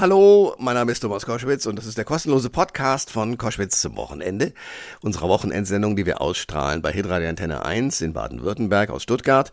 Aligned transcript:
Hallo, 0.00 0.54
mein 0.60 0.76
Name 0.76 0.92
ist 0.92 1.00
Thomas 1.00 1.26
Koschwitz 1.26 1.66
und 1.66 1.74
das 1.74 1.84
ist 1.84 1.98
der 1.98 2.04
kostenlose 2.04 2.50
Podcast 2.50 3.10
von 3.10 3.36
Koschwitz 3.36 3.80
zum 3.80 3.96
Wochenende. 3.96 4.52
Unserer 5.00 5.28
Wochenendsendung, 5.28 5.96
die 5.96 6.06
wir 6.06 6.20
ausstrahlen 6.20 6.82
bei 6.82 6.92
Hitradio 6.92 7.28
Antenne 7.28 7.64
1 7.64 8.00
in 8.02 8.12
Baden-Württemberg 8.12 8.90
aus 8.90 9.02
Stuttgart 9.02 9.50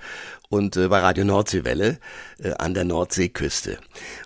und 0.49 0.77
äh, 0.77 0.87
bei 0.87 0.99
Radio 0.99 1.25
Nordseewelle 1.25 1.97
äh, 2.37 2.51
an 2.59 2.75
der 2.75 2.83
Nordseeküste. 2.83 3.79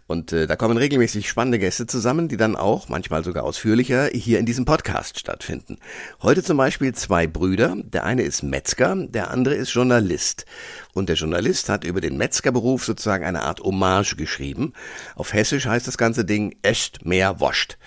Und 0.07 0.33
äh, 0.33 0.47
da 0.47 0.55
kommen 0.55 0.77
regelmäßig 0.77 1.29
spannende 1.29 1.59
Gäste 1.59 1.87
zusammen, 1.87 2.27
die 2.27 2.37
dann 2.37 2.55
auch, 2.55 2.89
manchmal 2.89 3.23
sogar 3.23 3.43
ausführlicher, 3.43 4.07
hier 4.07 4.39
in 4.39 4.45
diesem 4.45 4.65
Podcast 4.65 5.19
stattfinden. 5.19 5.77
Heute 6.21 6.43
zum 6.43 6.57
Beispiel 6.57 6.93
zwei 6.95 7.27
Brüder. 7.27 7.75
Der 7.77 8.03
eine 8.03 8.23
ist 8.23 8.43
Metzger, 8.43 8.95
der 8.95 9.31
andere 9.31 9.55
ist 9.55 9.71
Journalist. 9.71 10.45
Und 10.93 11.09
der 11.09 11.15
Journalist 11.15 11.69
hat 11.69 11.83
über 11.83 12.01
den 12.01 12.17
Metzgerberuf 12.17 12.83
sozusagen 12.83 13.23
eine 13.23 13.43
Art 13.43 13.61
Hommage 13.61 14.15
geschrieben. 14.15 14.73
Auf 15.15 15.33
Hessisch 15.33 15.67
heißt 15.67 15.87
das 15.87 15.97
ganze 15.97 16.08
Ding 16.13 16.55
echt 16.61 17.05
mehr 17.05 17.39
wascht. 17.39 17.77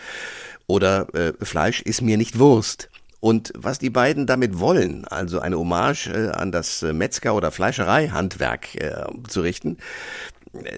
Oder 0.67 1.13
äh, 1.15 1.33
Fleisch 1.45 1.83
ist 1.83 2.03
mir 2.03 2.17
nicht 2.17 2.39
Wurst. 2.39 2.89
Und 3.21 3.53
was 3.57 3.79
die 3.79 3.91
beiden 3.91 4.27
damit 4.27 4.59
wollen, 4.59 5.05
also 5.05 5.39
eine 5.39 5.57
Hommage 5.57 6.09
äh, 6.09 6.31
an 6.31 6.51
das 6.51 6.83
äh, 6.83 6.93
Metzger- 6.93 7.35
oder 7.35 7.53
Fleischereihandwerk 7.53 8.75
äh, 8.75 9.05
zu 9.29 9.43
richten, 9.43 9.79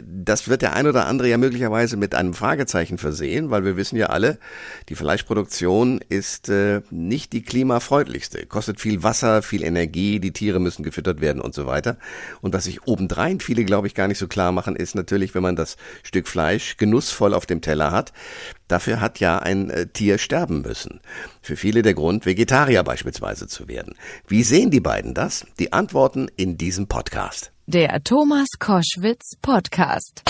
das 0.05 0.49
wird 0.49 0.63
der 0.63 0.75
ein 0.75 0.87
oder 0.87 1.07
andere 1.07 1.29
ja 1.29 1.37
möglicherweise 1.37 1.97
mit 1.97 2.15
einem 2.15 2.33
Fragezeichen 2.33 2.97
versehen, 2.97 3.51
weil 3.51 3.65
wir 3.65 3.77
wissen 3.77 3.97
ja 3.97 4.07
alle, 4.07 4.39
die 4.89 4.95
Fleischproduktion 4.95 6.01
ist 6.09 6.49
äh, 6.49 6.83
nicht 6.91 7.33
die 7.33 7.43
klimafreundlichste, 7.43 8.47
kostet 8.47 8.81
viel 8.81 9.03
Wasser, 9.03 9.43
viel 9.43 9.65
Energie, 9.65 10.21
die 10.21 10.33
Tiere 10.33 10.61
müssen 10.61 10.85
gefüttert 10.85 11.21
werden 11.21 11.43
und 11.43 11.55
so 11.55 11.67
weiter. 11.67 11.99
Und 12.41 12.55
was 12.55 12.65
sich 12.65 12.87
obendrein 12.87 13.41
viele, 13.41 13.65
glaube 13.65 13.89
ich, 13.89 13.95
gar 13.95 14.07
nicht 14.07 14.19
so 14.19 14.29
klar 14.29 14.53
machen, 14.53 14.77
ist 14.77 14.95
natürlich, 14.95 15.35
wenn 15.35 15.43
man 15.43 15.57
das 15.57 15.77
Stück 16.05 16.29
Fleisch 16.29 16.77
genussvoll 16.77 17.35
auf 17.35 17.47
dem 17.47 17.61
Teller 17.61 17.91
hat, 17.91 18.13
dafür 18.69 19.01
hat 19.01 19.19
ja 19.19 19.41
ein 19.41 19.71
äh, 19.71 19.87
Tier 19.89 20.19
sterben 20.19 20.63
müssen. 20.63 21.01
Für 21.43 21.57
viele 21.57 21.83
der 21.83 21.95
Grund, 21.95 22.27
Vegetarier 22.27 22.85
beispielsweise 22.85 23.49
zu 23.49 23.67
werden. 23.67 23.95
Wie 24.29 24.45
sehen 24.45 24.71
die 24.71 24.81
beiden 24.81 25.15
das? 25.15 25.47
Die 25.59 25.73
Antworten 25.73 26.29
in 26.37 26.57
diesem 26.59 26.87
Podcast. 26.87 27.54
Der 27.67 28.05
Thomas 28.05 28.47
Koschwitz 28.59 29.37
Podcast. 29.41 30.23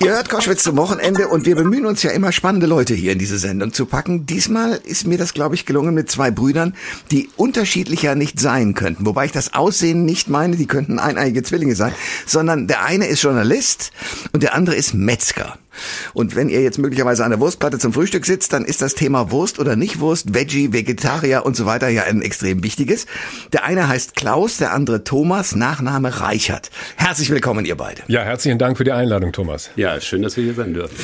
Ihr 0.00 0.10
hört 0.12 0.28
Koschwitz 0.28 0.62
zum 0.62 0.76
Wochenende 0.76 1.26
und 1.26 1.44
wir 1.44 1.56
bemühen 1.56 1.86
uns 1.86 2.04
ja 2.04 2.12
immer 2.12 2.30
spannende 2.30 2.66
Leute 2.66 2.94
hier 2.94 3.10
in 3.10 3.18
diese 3.18 3.36
Sendung 3.36 3.72
zu 3.72 3.86
packen. 3.86 4.26
Diesmal 4.26 4.80
ist 4.84 5.04
mir 5.04 5.18
das, 5.18 5.34
glaube 5.34 5.56
ich, 5.56 5.66
gelungen 5.66 5.92
mit 5.92 6.08
zwei 6.08 6.30
Brüdern, 6.30 6.76
die 7.10 7.30
unterschiedlicher 7.36 8.14
nicht 8.14 8.38
sein 8.38 8.74
könnten. 8.74 9.04
Wobei 9.04 9.24
ich 9.24 9.32
das 9.32 9.54
Aussehen 9.54 10.04
nicht 10.04 10.28
meine, 10.28 10.56
die 10.56 10.66
könnten 10.66 11.00
eineiige 11.00 11.42
Zwillinge 11.42 11.74
sein, 11.74 11.92
sondern 12.24 12.68
der 12.68 12.84
eine 12.84 13.06
ist 13.06 13.22
Journalist 13.22 13.90
und 14.32 14.44
der 14.44 14.54
andere 14.54 14.76
ist 14.76 14.94
Metzger. 14.94 15.58
Und 16.14 16.36
wenn 16.36 16.48
ihr 16.48 16.62
jetzt 16.62 16.78
möglicherweise 16.78 17.24
an 17.24 17.30
der 17.30 17.40
Wurstplatte 17.40 17.78
zum 17.78 17.92
Frühstück 17.92 18.26
sitzt, 18.26 18.52
dann 18.52 18.64
ist 18.64 18.82
das 18.82 18.94
Thema 18.94 19.30
Wurst 19.30 19.58
oder 19.58 19.76
nicht 19.76 20.00
Wurst, 20.00 20.34
Veggie, 20.34 20.72
Vegetarier 20.72 21.44
und 21.44 21.56
so 21.56 21.66
weiter 21.66 21.88
ja 21.88 22.04
ein 22.04 22.22
extrem 22.22 22.62
wichtiges. 22.62 23.06
Der 23.52 23.64
eine 23.64 23.88
heißt 23.88 24.16
Klaus, 24.16 24.58
der 24.58 24.72
andere 24.72 25.04
Thomas, 25.04 25.54
Nachname 25.54 26.20
Reichert. 26.20 26.70
Herzlich 26.96 27.30
willkommen, 27.30 27.64
ihr 27.64 27.76
beide. 27.76 28.02
Ja, 28.08 28.22
herzlichen 28.22 28.58
Dank 28.58 28.76
für 28.76 28.84
die 28.84 28.92
Einladung, 28.92 29.32
Thomas. 29.32 29.70
Ja, 29.76 30.00
schön, 30.00 30.22
dass 30.22 30.36
wir 30.36 30.44
hier 30.44 30.54
sein 30.54 30.74
dürfen. 30.74 30.96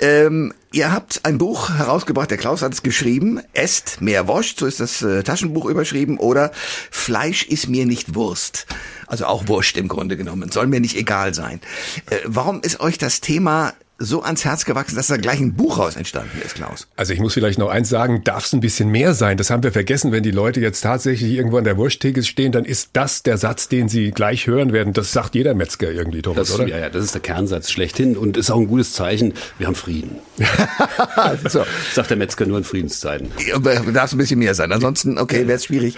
Ähm, 0.00 0.52
ihr 0.72 0.92
habt 0.92 1.20
ein 1.24 1.38
Buch 1.38 1.70
herausgebracht, 1.70 2.30
der 2.30 2.38
Klaus 2.38 2.62
hat 2.62 2.72
es 2.72 2.82
geschrieben, 2.82 3.40
Esst 3.52 4.00
mehr 4.00 4.28
Wurst, 4.28 4.58
so 4.58 4.66
ist 4.66 4.80
das 4.80 5.02
äh, 5.02 5.22
Taschenbuch 5.22 5.66
überschrieben, 5.66 6.18
oder 6.18 6.52
Fleisch 6.90 7.44
ist 7.44 7.68
mir 7.68 7.86
nicht 7.86 8.14
Wurst. 8.14 8.66
Also 9.06 9.26
auch 9.26 9.48
Wurst 9.48 9.76
im 9.76 9.88
Grunde 9.88 10.16
genommen, 10.16 10.50
soll 10.52 10.66
mir 10.66 10.80
nicht 10.80 10.96
egal 10.96 11.34
sein. 11.34 11.60
Äh, 12.08 12.18
warum 12.24 12.60
ist 12.62 12.80
euch 12.80 12.98
das 12.98 13.20
Thema 13.20 13.72
so 14.00 14.22
ans 14.22 14.44
Herz 14.44 14.64
gewachsen, 14.64 14.96
dass 14.96 15.08
da 15.08 15.18
gleich 15.18 15.38
ein 15.40 15.54
Buch 15.54 15.78
raus 15.78 15.94
entstanden 15.94 16.40
ist, 16.44 16.54
Klaus? 16.54 16.88
Also 16.96 17.12
ich 17.12 17.20
muss 17.20 17.34
vielleicht 17.34 17.58
noch 17.58 17.68
eins 17.68 17.90
sagen, 17.90 18.24
darf 18.24 18.46
es 18.46 18.52
ein 18.52 18.60
bisschen 18.60 18.88
mehr 18.88 19.12
sein. 19.14 19.36
Das 19.36 19.50
haben 19.50 19.62
wir 19.62 19.72
vergessen. 19.72 20.10
Wenn 20.10 20.22
die 20.22 20.30
Leute 20.30 20.60
jetzt 20.60 20.80
tatsächlich 20.80 21.30
irgendwo 21.30 21.58
an 21.58 21.64
der 21.64 21.76
Wursttheke 21.76 22.22
stehen, 22.22 22.50
dann 22.50 22.64
ist 22.64 22.90
das 22.94 23.22
der 23.22 23.36
Satz, 23.36 23.68
den 23.68 23.88
sie 23.88 24.10
gleich 24.10 24.46
hören 24.46 24.72
werden. 24.72 24.94
Das 24.94 25.12
sagt 25.12 25.34
jeder 25.34 25.54
Metzger 25.54 25.92
irgendwie, 25.92 26.22
Thomas, 26.22 26.48
das, 26.48 26.54
oder? 26.58 26.66
Ja, 26.66 26.78
ja, 26.78 26.88
das 26.88 27.04
ist 27.04 27.14
der 27.14 27.20
Kernsatz 27.20 27.70
schlechthin 27.70 28.16
und 28.16 28.38
ist 28.38 28.50
auch 28.50 28.58
ein 28.58 28.68
gutes 28.68 28.94
Zeichen. 28.94 29.34
Wir 29.58 29.66
haben 29.66 29.74
Frieden. 29.74 30.18
so. 31.48 31.64
Sagt 31.92 32.10
der 32.10 32.16
Metzger 32.16 32.46
nur 32.46 32.58
in 32.58 32.64
Friedenszeiten. 32.64 33.30
Ja, 33.46 33.58
darf 33.58 34.06
es 34.06 34.12
ein 34.12 34.18
bisschen 34.18 34.38
mehr 34.38 34.54
sein. 34.54 34.72
Ansonsten, 34.72 35.18
okay, 35.18 35.46
wäre 35.46 35.56
es 35.56 35.66
schwierig. 35.66 35.96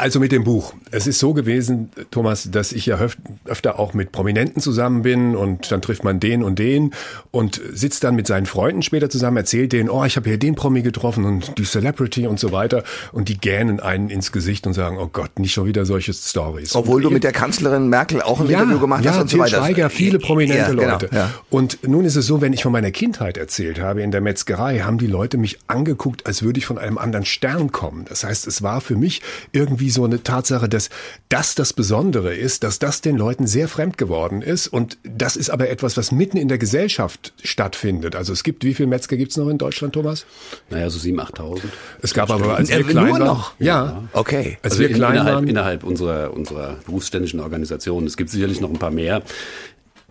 Also 0.00 0.18
mit 0.18 0.32
dem 0.32 0.44
Buch. 0.44 0.72
Es 0.90 1.06
ist 1.06 1.18
so 1.18 1.34
gewesen, 1.34 1.90
Thomas, 2.10 2.50
dass 2.50 2.72
ich 2.72 2.86
ja 2.86 2.98
öfter 3.44 3.78
auch 3.78 3.92
mit 3.92 4.12
Prominenten 4.12 4.62
zusammen 4.62 5.02
bin 5.02 5.36
und 5.36 5.70
dann 5.70 5.82
trifft 5.82 6.04
man 6.04 6.20
den 6.20 6.42
und 6.42 6.58
den 6.58 6.94
und 7.30 7.60
sitzt 7.74 8.02
dann 8.02 8.14
mit 8.14 8.26
seinen 8.26 8.46
Freunden 8.46 8.80
später 8.80 9.10
zusammen, 9.10 9.36
erzählt 9.36 9.74
denen, 9.74 9.90
oh, 9.90 10.02
ich 10.06 10.16
habe 10.16 10.26
hier 10.26 10.38
den 10.38 10.54
Promi 10.54 10.80
getroffen 10.80 11.26
und 11.26 11.58
die 11.58 11.64
Celebrity 11.64 12.26
und 12.26 12.40
so 12.40 12.50
weiter 12.50 12.82
und 13.12 13.28
die 13.28 13.36
gähnen 13.36 13.78
einen 13.78 14.08
ins 14.08 14.32
Gesicht 14.32 14.66
und 14.66 14.72
sagen, 14.72 14.96
oh 14.98 15.10
Gott, 15.12 15.38
nicht 15.38 15.52
schon 15.52 15.66
wieder 15.66 15.84
solche 15.84 16.14
Stories. 16.14 16.74
Obwohl 16.74 16.96
und 16.96 17.02
du 17.02 17.10
mit 17.10 17.22
der 17.22 17.32
Kanzlerin 17.32 17.90
Merkel 17.90 18.22
auch 18.22 18.40
ein 18.40 18.48
ja, 18.48 18.62
Interview 18.62 18.80
gemacht 18.80 19.04
ja, 19.04 19.12
hast 19.12 19.20
und 19.20 19.28
so 19.28 19.38
weiter. 19.38 19.58
Schweiger, 19.58 19.90
viele 19.90 20.18
prominente 20.18 20.62
ja, 20.62 20.70
genau, 20.70 20.92
Leute. 20.92 21.10
Ja. 21.12 21.30
Und 21.50 21.86
nun 21.86 22.06
ist 22.06 22.16
es 22.16 22.26
so, 22.26 22.40
wenn 22.40 22.54
ich 22.54 22.62
von 22.62 22.72
meiner 22.72 22.90
Kindheit 22.90 23.36
erzählt 23.36 23.78
habe 23.78 24.00
in 24.00 24.12
der 24.12 24.22
Metzgerei, 24.22 24.78
haben 24.78 24.96
die 24.96 25.08
Leute 25.08 25.36
mich 25.36 25.58
angeguckt, 25.66 26.24
als 26.26 26.42
würde 26.42 26.58
ich 26.58 26.64
von 26.64 26.78
einem 26.78 26.96
anderen 26.96 27.26
Stern 27.26 27.70
kommen. 27.70 28.06
Das 28.08 28.24
heißt, 28.24 28.46
es 28.46 28.62
war 28.62 28.80
für 28.80 28.96
mich 28.96 29.20
irgendwie 29.52 29.89
so 29.90 30.04
eine 30.04 30.22
Tatsache, 30.22 30.68
dass 30.68 30.90
das 31.28 31.54
das 31.54 31.72
Besondere 31.72 32.34
ist, 32.34 32.64
dass 32.64 32.78
das 32.78 33.00
den 33.00 33.16
Leuten 33.16 33.46
sehr 33.46 33.68
fremd 33.68 33.98
geworden 33.98 34.42
ist. 34.42 34.68
Und 34.68 34.98
das 35.02 35.36
ist 35.36 35.50
aber 35.50 35.68
etwas, 35.68 35.96
was 35.96 36.12
mitten 36.12 36.36
in 36.36 36.48
der 36.48 36.58
Gesellschaft 36.58 37.32
stattfindet. 37.42 38.16
Also 38.16 38.32
es 38.32 38.42
gibt, 38.42 38.64
wie 38.64 38.74
viele 38.74 38.88
Metzger 38.88 39.16
gibt 39.16 39.32
es 39.32 39.36
noch 39.36 39.48
in 39.48 39.58
Deutschland, 39.58 39.94
Thomas? 39.94 40.26
Naja, 40.70 40.90
so 40.90 40.98
7.000, 40.98 41.34
8.000. 41.34 41.60
Es 42.02 42.14
gab 42.14 42.30
aber, 42.30 42.56
als 42.56 42.70
wir 42.70 42.82
klein 42.84 43.06
nur 43.06 43.18
waren, 43.18 43.26
noch? 43.26 43.52
Ja. 43.58 44.04
Okay. 44.12 44.58
Als 44.62 44.72
Also 44.72 44.82
wir 44.82 44.90
in, 44.90 44.96
klein 44.96 45.12
innerhalb, 45.12 45.34
waren, 45.34 45.48
innerhalb 45.48 45.84
unserer, 45.84 46.32
unserer 46.34 46.76
berufsständischen 46.86 47.40
Organisation. 47.40 48.06
Es 48.06 48.16
gibt 48.16 48.30
sicherlich 48.30 48.60
noch 48.60 48.70
ein 48.70 48.78
paar 48.78 48.90
mehr, 48.90 49.22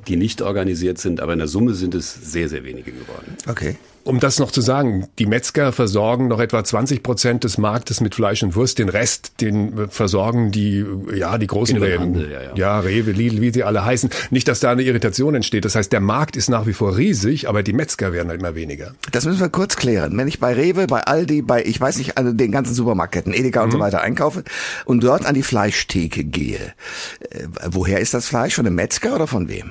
die 0.07 0.16
nicht 0.16 0.41
organisiert 0.41 0.97
sind, 0.97 1.19
aber 1.19 1.34
in 1.34 1.39
der 1.39 1.47
Summe 1.47 1.73
sind 1.73 1.94
es 1.95 2.13
sehr, 2.13 2.50
sehr 2.50 2.63
wenige 2.63 2.91
geworden. 2.91 3.35
Okay. 3.47 3.75
Um 4.09 4.19
das 4.19 4.39
noch 4.39 4.49
zu 4.49 4.61
sagen, 4.61 5.07
die 5.19 5.27
Metzger 5.27 5.71
versorgen 5.71 6.29
noch 6.29 6.39
etwa 6.39 6.63
20 6.63 7.03
Prozent 7.03 7.43
des 7.43 7.59
Marktes 7.59 8.01
mit 8.01 8.15
Fleisch 8.15 8.41
und 8.41 8.55
Wurst. 8.55 8.79
Den 8.79 8.89
Rest, 8.89 9.33
den 9.39 9.87
versorgen 9.89 10.51
die, 10.51 10.83
ja, 11.13 11.37
die 11.37 11.45
großen 11.45 11.77
Läden. 11.77 12.15
Handel, 12.15 12.31
ja, 12.31 12.41
ja. 12.41 12.55
ja, 12.55 12.79
Rewe, 12.79 13.11
Lidl, 13.11 13.39
wie 13.39 13.53
sie 13.53 13.63
alle 13.63 13.85
heißen. 13.85 14.09
Nicht, 14.31 14.47
dass 14.47 14.61
da 14.61 14.71
eine 14.71 14.81
Irritation 14.81 15.35
entsteht. 15.35 15.63
Das 15.63 15.75
heißt, 15.75 15.93
der 15.93 15.99
Markt 15.99 16.37
ist 16.37 16.49
nach 16.49 16.65
wie 16.65 16.73
vor 16.73 16.97
riesig, 16.97 17.47
aber 17.47 17.61
die 17.61 17.71
Metzger 17.71 18.11
werden 18.11 18.29
halt 18.29 18.39
immer 18.39 18.55
weniger. 18.55 18.95
Das 19.11 19.25
müssen 19.25 19.41
wir 19.41 19.49
kurz 19.49 19.75
klären. 19.75 20.17
Wenn 20.17 20.27
ich 20.27 20.39
bei 20.39 20.53
Rewe, 20.53 20.87
bei 20.87 21.01
Aldi, 21.01 21.43
bei, 21.43 21.63
ich 21.63 21.79
weiß 21.79 21.99
nicht, 21.99 22.17
also 22.17 22.33
den 22.33 22.51
ganzen 22.51 22.73
Supermarktketten, 22.73 23.31
Edeka 23.31 23.61
und 23.61 23.69
so 23.69 23.77
weiter 23.77 24.01
einkaufe 24.01 24.43
und 24.85 25.03
dort 25.03 25.27
an 25.27 25.35
die 25.35 25.43
Fleischtheke 25.43 26.23
gehe, 26.23 26.73
äh, 27.29 27.43
woher 27.69 27.99
ist 27.99 28.15
das 28.15 28.27
Fleisch? 28.27 28.55
Von 28.55 28.65
einem 28.65 28.75
Metzger 28.75 29.13
oder 29.13 29.27
von 29.27 29.49
wem? 29.49 29.69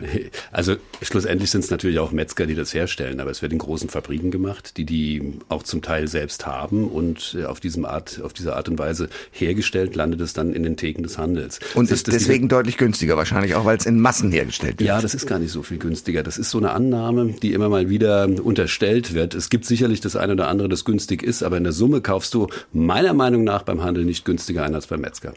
Also 0.52 0.76
schlussendlich 1.02 1.50
sind 1.50 1.64
es 1.64 1.70
natürlich 1.70 1.98
auch 1.98 2.12
Metzger, 2.12 2.46
die 2.46 2.54
das 2.54 2.72
herstellen, 2.72 3.18
aber 3.18 3.32
es 3.32 3.42
wird 3.42 3.52
in 3.52 3.58
großen 3.58 3.88
Fabriken 3.88 4.27
gemacht, 4.30 4.76
die 4.76 4.84
die 4.84 5.38
auch 5.48 5.62
zum 5.62 5.82
Teil 5.82 6.08
selbst 6.08 6.46
haben 6.46 6.88
und 6.88 7.36
äh, 7.38 7.44
auf 7.44 7.60
diesem 7.60 7.84
Art, 7.84 8.20
auf 8.22 8.32
diese 8.32 8.56
Art 8.56 8.68
und 8.68 8.78
Weise 8.78 9.08
hergestellt 9.30 9.94
landet 9.94 10.20
es 10.20 10.32
dann 10.32 10.52
in 10.52 10.62
den 10.62 10.76
Theken 10.76 11.02
des 11.02 11.18
Handels. 11.18 11.58
Und 11.74 11.90
ist 11.90 12.06
deswegen 12.06 12.48
deutlich 12.48 12.76
günstiger 12.76 13.16
wahrscheinlich, 13.16 13.54
auch 13.54 13.64
weil 13.64 13.76
es 13.76 13.86
in 13.86 14.00
Massen 14.00 14.30
hergestellt 14.32 14.78
wird. 14.78 14.88
Ja, 14.88 15.00
das 15.00 15.14
ist 15.14 15.26
gar 15.26 15.38
nicht 15.38 15.52
so 15.52 15.62
viel 15.62 15.78
günstiger. 15.78 16.22
Das 16.22 16.38
ist 16.38 16.50
so 16.50 16.58
eine 16.58 16.70
Annahme, 16.72 17.34
die 17.42 17.52
immer 17.52 17.68
mal 17.68 17.88
wieder 17.88 18.28
unterstellt 18.42 19.14
wird. 19.14 19.34
Es 19.34 19.50
gibt 19.50 19.64
sicherlich 19.64 20.00
das 20.00 20.16
eine 20.16 20.32
oder 20.32 20.48
andere, 20.48 20.68
das 20.68 20.84
günstig 20.84 21.22
ist, 21.22 21.42
aber 21.42 21.56
in 21.56 21.64
der 21.64 21.72
Summe 21.72 22.00
kaufst 22.00 22.34
du 22.34 22.48
meiner 22.72 23.14
Meinung 23.14 23.44
nach 23.44 23.62
beim 23.62 23.82
Handel 23.82 24.04
nicht 24.04 24.24
günstiger 24.24 24.64
ein 24.64 24.74
als 24.74 24.86
beim 24.86 25.00
Metzger. 25.00 25.34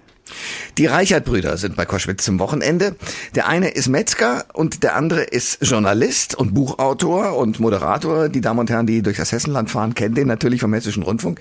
Die 0.77 0.85
Reichert-Brüder 0.85 1.57
sind 1.57 1.75
bei 1.75 1.85
Koschwitz 1.85 2.23
zum 2.23 2.39
Wochenende. 2.39 2.95
Der 3.35 3.47
eine 3.47 3.69
ist 3.69 3.87
Metzger 3.87 4.45
und 4.53 4.83
der 4.83 4.95
andere 4.95 5.21
ist 5.21 5.59
Journalist 5.61 6.35
und 6.35 6.53
Buchautor 6.53 7.37
und 7.37 7.59
Moderator. 7.59 8.29
Die 8.29 8.41
Damen 8.41 8.59
und 8.59 8.69
Herren, 8.69 8.87
die 8.87 9.01
durch 9.01 9.17
das 9.17 9.31
Hessenland 9.31 9.69
fahren, 9.69 9.95
kennen 9.95 10.15
den 10.15 10.27
natürlich 10.27 10.61
vom 10.61 10.73
Hessischen 10.73 11.03
Rundfunk. 11.03 11.39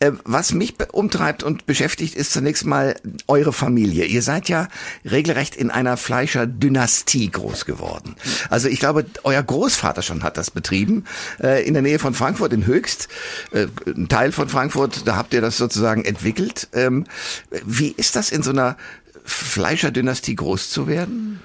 Äh, 0.00 0.12
Was 0.24 0.52
mich 0.52 0.74
umtreibt 0.92 1.42
und 1.42 1.66
beschäftigt, 1.66 2.14
ist 2.14 2.32
zunächst 2.32 2.66
mal 2.66 2.96
eure 3.28 3.52
Familie. 3.52 4.04
Ihr 4.06 4.22
seid 4.22 4.48
ja 4.48 4.68
regelrecht 5.04 5.56
in 5.56 5.70
einer 5.70 5.96
Fleischerdynastie 5.96 7.30
groß 7.30 7.64
geworden. 7.64 8.16
Also 8.50 8.68
ich 8.68 8.80
glaube, 8.80 9.06
euer 9.22 9.42
Großvater 9.42 10.02
schon 10.02 10.22
hat 10.22 10.36
das 10.36 10.50
betrieben, 10.50 11.04
äh, 11.42 11.66
in 11.66 11.74
der 11.74 11.82
Nähe 11.82 11.98
von 11.98 12.14
Frankfurt 12.14 12.52
in 12.52 12.66
Höchst, 12.66 13.08
äh, 13.52 13.66
ein 13.86 14.08
Teil 14.08 14.32
von 14.32 14.48
Frankfurt, 14.48 15.06
da 15.06 15.16
habt 15.16 15.34
ihr 15.34 15.40
das 15.40 15.56
sozusagen 15.56 16.04
entwickelt. 16.04 16.68
Ähm, 16.72 17.04
Wie 17.64 17.94
ist 17.96 18.16
das 18.16 18.23
in 18.30 18.42
so 18.42 18.50
einer 18.50 18.76
Fleischerdynastie 19.24 20.36
groß 20.36 20.70
zu 20.70 20.86
werden? 20.86 21.40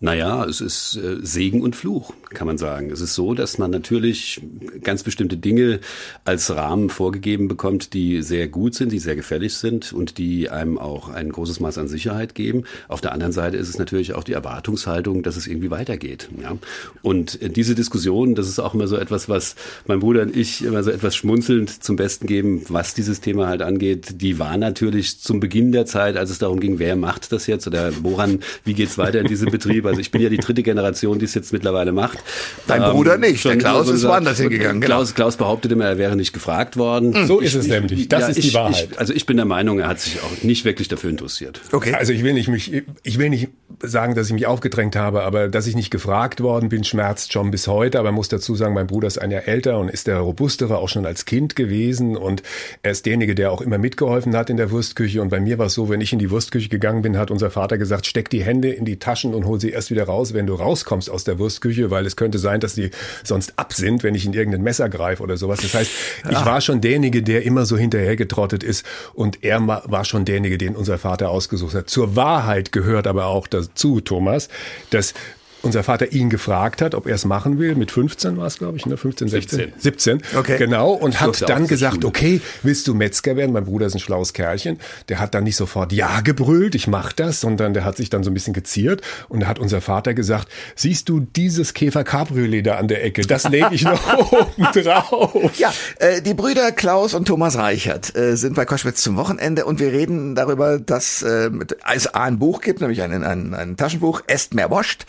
Naja, 0.00 0.44
es 0.44 0.60
ist 0.60 0.96
äh, 0.96 1.18
Segen 1.22 1.62
und 1.62 1.76
Fluch, 1.76 2.12
kann 2.34 2.46
man 2.46 2.58
sagen. 2.58 2.90
Es 2.90 3.00
ist 3.00 3.14
so, 3.14 3.34
dass 3.34 3.58
man 3.58 3.70
natürlich 3.70 4.40
ganz 4.82 5.02
bestimmte 5.02 5.36
Dinge 5.36 5.80
als 6.24 6.54
Rahmen 6.54 6.90
vorgegeben 6.90 7.48
bekommt, 7.48 7.94
die 7.94 8.22
sehr 8.22 8.48
gut 8.48 8.74
sind, 8.74 8.92
die 8.92 8.98
sehr 8.98 9.16
gefällig 9.16 9.54
sind 9.54 9.92
und 9.92 10.18
die 10.18 10.50
einem 10.50 10.78
auch 10.78 11.08
ein 11.08 11.30
großes 11.30 11.60
Maß 11.60 11.78
an 11.78 11.88
Sicherheit 11.88 12.34
geben. 12.34 12.64
Auf 12.88 13.00
der 13.00 13.12
anderen 13.12 13.32
Seite 13.32 13.56
ist 13.56 13.68
es 13.68 13.78
natürlich 13.78 14.14
auch 14.14 14.24
die 14.24 14.32
Erwartungshaltung, 14.32 15.22
dass 15.22 15.36
es 15.36 15.46
irgendwie 15.46 15.70
weitergeht. 15.70 16.28
Ja? 16.40 16.56
Und 17.02 17.38
diese 17.56 17.74
Diskussion, 17.74 18.34
das 18.34 18.48
ist 18.48 18.58
auch 18.58 18.74
immer 18.74 18.88
so 18.88 18.96
etwas, 18.96 19.28
was 19.28 19.56
mein 19.86 20.00
Bruder 20.00 20.22
und 20.22 20.36
ich 20.36 20.64
immer 20.64 20.82
so 20.82 20.90
etwas 20.90 21.16
schmunzelnd 21.16 21.82
zum 21.82 21.96
Besten 21.96 22.26
geben, 22.26 22.62
was 22.68 22.94
dieses 22.94 23.20
Thema 23.20 23.46
halt 23.46 23.62
angeht. 23.62 24.20
Die 24.20 24.38
war 24.38 24.56
natürlich 24.56 25.20
zum 25.20 25.40
Beginn 25.40 25.72
der 25.72 25.86
Zeit, 25.86 26.16
als 26.16 26.30
es 26.30 26.38
darum 26.38 26.60
ging, 26.60 26.78
wer 26.78 26.96
macht 26.96 27.32
das 27.32 27.46
jetzt 27.46 27.66
oder 27.66 27.92
woran, 28.02 28.40
wie 28.64 28.74
geht's 28.74 28.98
weiter 28.98 29.20
in 29.20 29.26
diesem 29.26 29.50
Betrieb. 29.50 29.86
Also 29.86 30.00
ich 30.00 30.10
bin 30.10 30.22
ja 30.22 30.28
die 30.28 30.38
dritte 30.38 30.62
Generation, 30.62 31.18
die 31.18 31.24
es 31.24 31.34
jetzt 31.34 31.52
mittlerweile 31.52 31.92
macht. 31.92 32.21
Dein 32.66 32.82
ähm, 32.82 32.90
Bruder 32.90 33.18
nicht, 33.18 33.44
der 33.44 33.58
Klaus 33.58 33.86
so 33.86 33.92
ist 33.92 34.04
woanders 34.04 34.38
hingegangen. 34.38 34.80
Genau. 34.80 34.96
Klaus, 34.96 35.14
Klaus 35.14 35.36
behauptet 35.36 35.72
immer, 35.72 35.86
er 35.86 35.98
wäre 35.98 36.16
nicht 36.16 36.32
gefragt 36.32 36.76
worden. 36.76 37.26
So 37.26 37.40
ist 37.40 37.54
es 37.54 37.66
nämlich. 37.66 38.08
Das 38.08 38.22
ja, 38.22 38.28
ist 38.28 38.42
die 38.42 38.54
Wahrheit. 38.54 38.88
Ich, 38.92 38.98
also 38.98 39.12
ich 39.12 39.26
bin 39.26 39.36
der 39.36 39.46
Meinung, 39.46 39.80
er 39.80 39.88
hat 39.88 40.00
sich 40.00 40.20
auch 40.20 40.42
nicht 40.42 40.64
wirklich 40.64 40.88
dafür 40.88 41.10
interessiert. 41.10 41.60
Okay. 41.72 41.94
Also 41.94 42.12
ich 42.12 42.22
will 42.22 42.34
nicht 42.34 42.48
mich, 42.48 42.82
ich 43.02 43.18
will 43.18 43.30
nicht 43.30 43.48
sagen, 43.82 44.14
dass 44.14 44.28
ich 44.28 44.32
mich 44.32 44.46
aufgedrängt 44.46 44.96
habe, 44.96 45.22
aber 45.22 45.48
dass 45.48 45.66
ich 45.66 45.74
nicht 45.74 45.90
gefragt 45.90 46.40
worden 46.40 46.68
bin, 46.68 46.84
schmerzt 46.84 47.32
schon 47.32 47.50
bis 47.50 47.66
heute. 47.66 47.98
Aber 47.98 48.12
muss 48.12 48.28
dazu 48.28 48.54
sagen, 48.54 48.74
mein 48.74 48.86
Bruder 48.86 49.08
ist 49.08 49.18
ein 49.18 49.30
Jahr 49.30 49.48
älter 49.48 49.78
und 49.78 49.90
ist 49.90 50.06
der 50.06 50.18
robustere 50.18 50.78
auch 50.78 50.88
schon 50.88 51.06
als 51.06 51.24
Kind 51.24 51.56
gewesen 51.56 52.16
und 52.16 52.42
er 52.82 52.92
ist 52.92 53.06
derjenige, 53.06 53.34
der 53.34 53.52
auch 53.52 53.60
immer 53.60 53.78
mitgeholfen 53.78 54.36
hat 54.36 54.50
in 54.50 54.56
der 54.56 54.70
Wurstküche. 54.70 55.20
Und 55.20 55.28
bei 55.28 55.40
mir 55.40 55.58
war 55.58 55.66
es 55.66 55.74
so, 55.74 55.88
wenn 55.88 56.00
ich 56.00 56.12
in 56.12 56.18
die 56.18 56.30
Wurstküche 56.30 56.68
gegangen 56.68 57.02
bin, 57.02 57.18
hat 57.18 57.30
unser 57.30 57.50
Vater 57.50 57.78
gesagt, 57.78 58.06
steck 58.06 58.30
die 58.30 58.42
Hände 58.42 58.70
in 58.70 58.84
die 58.84 58.98
Taschen 58.98 59.34
und 59.34 59.46
hol 59.46 59.60
sie 59.60 59.70
erst 59.70 59.90
wieder 59.90 60.04
raus, 60.04 60.34
wenn 60.34 60.46
du 60.46 60.54
rauskommst 60.54 61.10
aus 61.10 61.24
der 61.24 61.38
Wurstküche, 61.38 61.90
weil 61.90 62.06
es 62.06 62.11
könnte 62.16 62.38
sein, 62.38 62.60
dass 62.60 62.74
die 62.74 62.90
sonst 63.24 63.54
ab 63.56 63.72
sind, 63.72 64.02
wenn 64.02 64.14
ich 64.14 64.26
in 64.26 64.32
irgendein 64.32 64.62
Messer 64.62 64.88
greife 64.88 65.22
oder 65.22 65.36
sowas. 65.36 65.60
Das 65.60 65.74
heißt, 65.74 65.90
ich 66.30 66.36
ah. 66.36 66.46
war 66.46 66.60
schon 66.60 66.80
derjenige, 66.80 67.22
der 67.22 67.44
immer 67.44 67.66
so 67.66 67.76
hinterhergetrottet 67.76 68.62
ist 68.62 68.84
und 69.14 69.42
er 69.42 69.66
war 69.66 70.04
schon 70.04 70.24
derjenige, 70.24 70.58
den 70.58 70.76
unser 70.76 70.98
Vater 70.98 71.30
ausgesucht 71.30 71.74
hat. 71.74 71.90
Zur 71.90 72.16
Wahrheit 72.16 72.72
gehört 72.72 73.06
aber 73.06 73.26
auch 73.26 73.46
dazu, 73.46 74.00
Thomas, 74.00 74.48
dass 74.90 75.14
unser 75.62 75.82
Vater 75.82 76.12
ihn 76.12 76.28
gefragt 76.28 76.82
hat, 76.82 76.94
ob 76.94 77.06
er 77.06 77.14
es 77.14 77.24
machen 77.24 77.58
will. 77.58 77.74
Mit 77.74 77.90
15 77.90 78.36
war 78.36 78.46
es, 78.46 78.58
glaube 78.58 78.76
ich, 78.76 78.86
ne? 78.86 78.96
15, 78.96 79.28
16, 79.28 79.58
17. 79.78 80.18
17. 80.18 80.22
Okay. 80.36 80.58
Genau. 80.58 80.92
Und 80.92 81.20
hat 81.20 81.48
dann 81.48 81.66
gesagt, 81.66 82.04
okay, 82.04 82.40
willst 82.62 82.88
du 82.88 82.94
Metzger 82.94 83.36
werden? 83.36 83.52
Mein 83.52 83.64
Bruder 83.64 83.86
ist 83.86 83.94
ein 83.94 84.00
schlaues 84.00 84.32
Kerlchen. 84.32 84.78
Der 85.08 85.20
hat 85.20 85.34
dann 85.34 85.44
nicht 85.44 85.56
sofort 85.56 85.92
Ja 85.92 86.20
gebrüllt, 86.20 86.74
ich 86.74 86.86
mach 86.86 87.12
das, 87.12 87.40
sondern 87.40 87.74
der 87.74 87.84
hat 87.84 87.96
sich 87.96 88.10
dann 88.10 88.24
so 88.24 88.30
ein 88.30 88.34
bisschen 88.34 88.52
geziert. 88.52 89.02
Und 89.28 89.40
da 89.40 89.46
hat 89.46 89.58
unser 89.58 89.80
Vater 89.80 90.14
gesagt, 90.14 90.48
siehst 90.74 91.08
du 91.08 91.20
dieses 91.20 91.74
Käfer 91.74 92.04
Cabriolet 92.04 92.66
da 92.66 92.76
an 92.76 92.88
der 92.88 93.04
Ecke? 93.04 93.22
Das 93.22 93.48
lege 93.48 93.68
ich 93.72 93.82
noch 93.82 94.32
oben 94.32 94.82
drauf. 94.82 95.58
Ja, 95.58 95.72
äh, 95.98 96.20
die 96.22 96.34
Brüder 96.34 96.72
Klaus 96.72 97.14
und 97.14 97.26
Thomas 97.26 97.56
Reichert 97.56 98.14
äh, 98.16 98.36
sind 98.36 98.54
bei 98.54 98.64
Koschwitz 98.64 99.02
zum 99.02 99.16
Wochenende 99.16 99.64
und 99.64 99.78
wir 99.78 99.92
reden 99.92 100.34
darüber, 100.34 100.78
dass 100.78 101.22
äh, 101.22 101.50
es 101.92 102.08
ein 102.08 102.38
Buch 102.38 102.60
gibt, 102.60 102.80
nämlich 102.80 103.02
ein, 103.02 103.22
ein, 103.22 103.54
ein 103.54 103.76
Taschenbuch, 103.76 104.22
Est 104.26 104.54
mehr 104.54 104.70
wascht 104.70 105.06